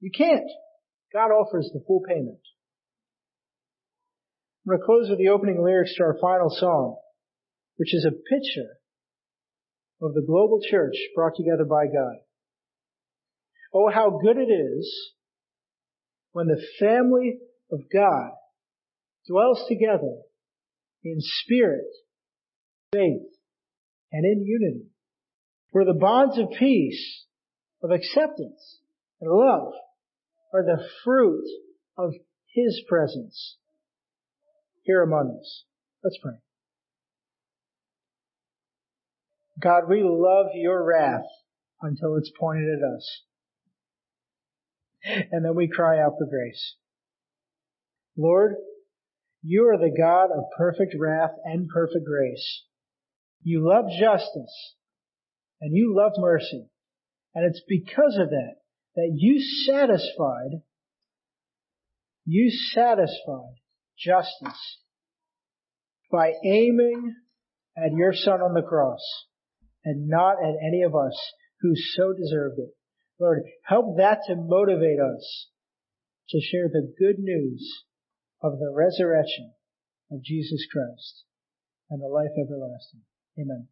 You 0.00 0.10
can't. 0.16 0.48
God 1.12 1.28
offers 1.28 1.70
the 1.72 1.82
full 1.86 2.02
payment. 2.06 2.40
I'm 4.64 4.70
going 4.70 4.80
to 4.80 4.86
close 4.86 5.10
with 5.10 5.18
the 5.18 5.28
opening 5.28 5.62
lyrics 5.62 5.94
to 5.96 6.04
our 6.04 6.16
final 6.20 6.50
song, 6.50 6.96
which 7.76 7.94
is 7.94 8.06
a 8.06 8.10
picture 8.10 8.78
of 10.00 10.14
the 10.14 10.22
global 10.26 10.60
church 10.68 10.94
brought 11.14 11.32
together 11.36 11.64
by 11.64 11.86
God. 11.86 12.16
Oh, 13.72 13.90
how 13.92 14.18
good 14.22 14.36
it 14.36 14.50
is 14.50 15.12
when 16.32 16.46
the 16.46 16.62
family 16.78 17.38
of 17.70 17.80
God 17.92 18.30
dwells 19.28 19.64
together 19.68 20.16
in 21.04 21.18
spirit, 21.20 21.86
faith, 22.92 23.30
and 24.12 24.24
in 24.24 24.44
unity, 24.44 24.86
where 25.70 25.84
the 25.84 25.98
bonds 25.98 26.38
of 26.38 26.50
peace, 26.58 27.26
of 27.82 27.90
acceptance, 27.90 28.80
and 29.20 29.30
love 29.30 29.72
are 30.52 30.64
the 30.64 30.84
fruit 31.04 31.46
of 31.96 32.12
His 32.46 32.82
presence 32.88 33.56
here 34.82 35.02
among 35.02 35.38
us. 35.38 35.64
Let's 36.02 36.18
pray. 36.22 36.34
God, 39.62 39.88
we 39.88 40.02
love 40.02 40.46
your 40.54 40.82
wrath 40.82 41.26
until 41.82 42.16
it's 42.16 42.32
pointed 42.38 42.78
at 42.78 42.96
us. 42.96 43.22
And 45.04 45.44
then 45.44 45.54
we 45.54 45.68
cry 45.68 45.98
out 45.98 46.14
for 46.18 46.26
grace. 46.26 46.76
Lord, 48.16 48.54
you 49.42 49.68
are 49.68 49.78
the 49.78 49.96
God 49.96 50.26
of 50.26 50.44
perfect 50.56 50.94
wrath 50.98 51.30
and 51.44 51.68
perfect 51.68 52.04
grace. 52.04 52.64
You 53.42 53.66
love 53.66 53.86
justice 53.98 54.74
and 55.60 55.74
you 55.74 55.94
love 55.96 56.12
mercy. 56.18 56.68
And 57.34 57.46
it's 57.46 57.62
because 57.66 58.18
of 58.20 58.30
that 58.30 58.56
that 58.96 59.12
you 59.14 59.40
satisfied, 59.66 60.62
you 62.26 62.50
satisfied 62.74 63.54
justice 63.98 64.78
by 66.10 66.32
aiming 66.44 67.14
at 67.76 67.92
your 67.92 68.12
son 68.12 68.40
on 68.40 68.54
the 68.54 68.66
cross 68.68 69.00
and 69.84 70.08
not 70.08 70.36
at 70.42 70.56
any 70.66 70.82
of 70.82 70.94
us 70.94 71.16
who 71.60 71.72
so 71.74 72.12
deserved 72.12 72.58
it. 72.58 72.74
Lord, 73.20 73.42
help 73.64 73.98
that 73.98 74.20
to 74.26 74.36
motivate 74.36 74.98
us 74.98 75.48
to 76.30 76.40
share 76.40 76.68
the 76.68 76.92
good 76.98 77.18
news 77.18 77.84
of 78.42 78.58
the 78.58 78.72
resurrection 78.74 79.52
of 80.10 80.22
Jesus 80.22 80.66
Christ 80.72 81.24
and 81.90 82.00
the 82.00 82.06
life 82.06 82.32
everlasting. 82.40 83.02
Amen. 83.38 83.68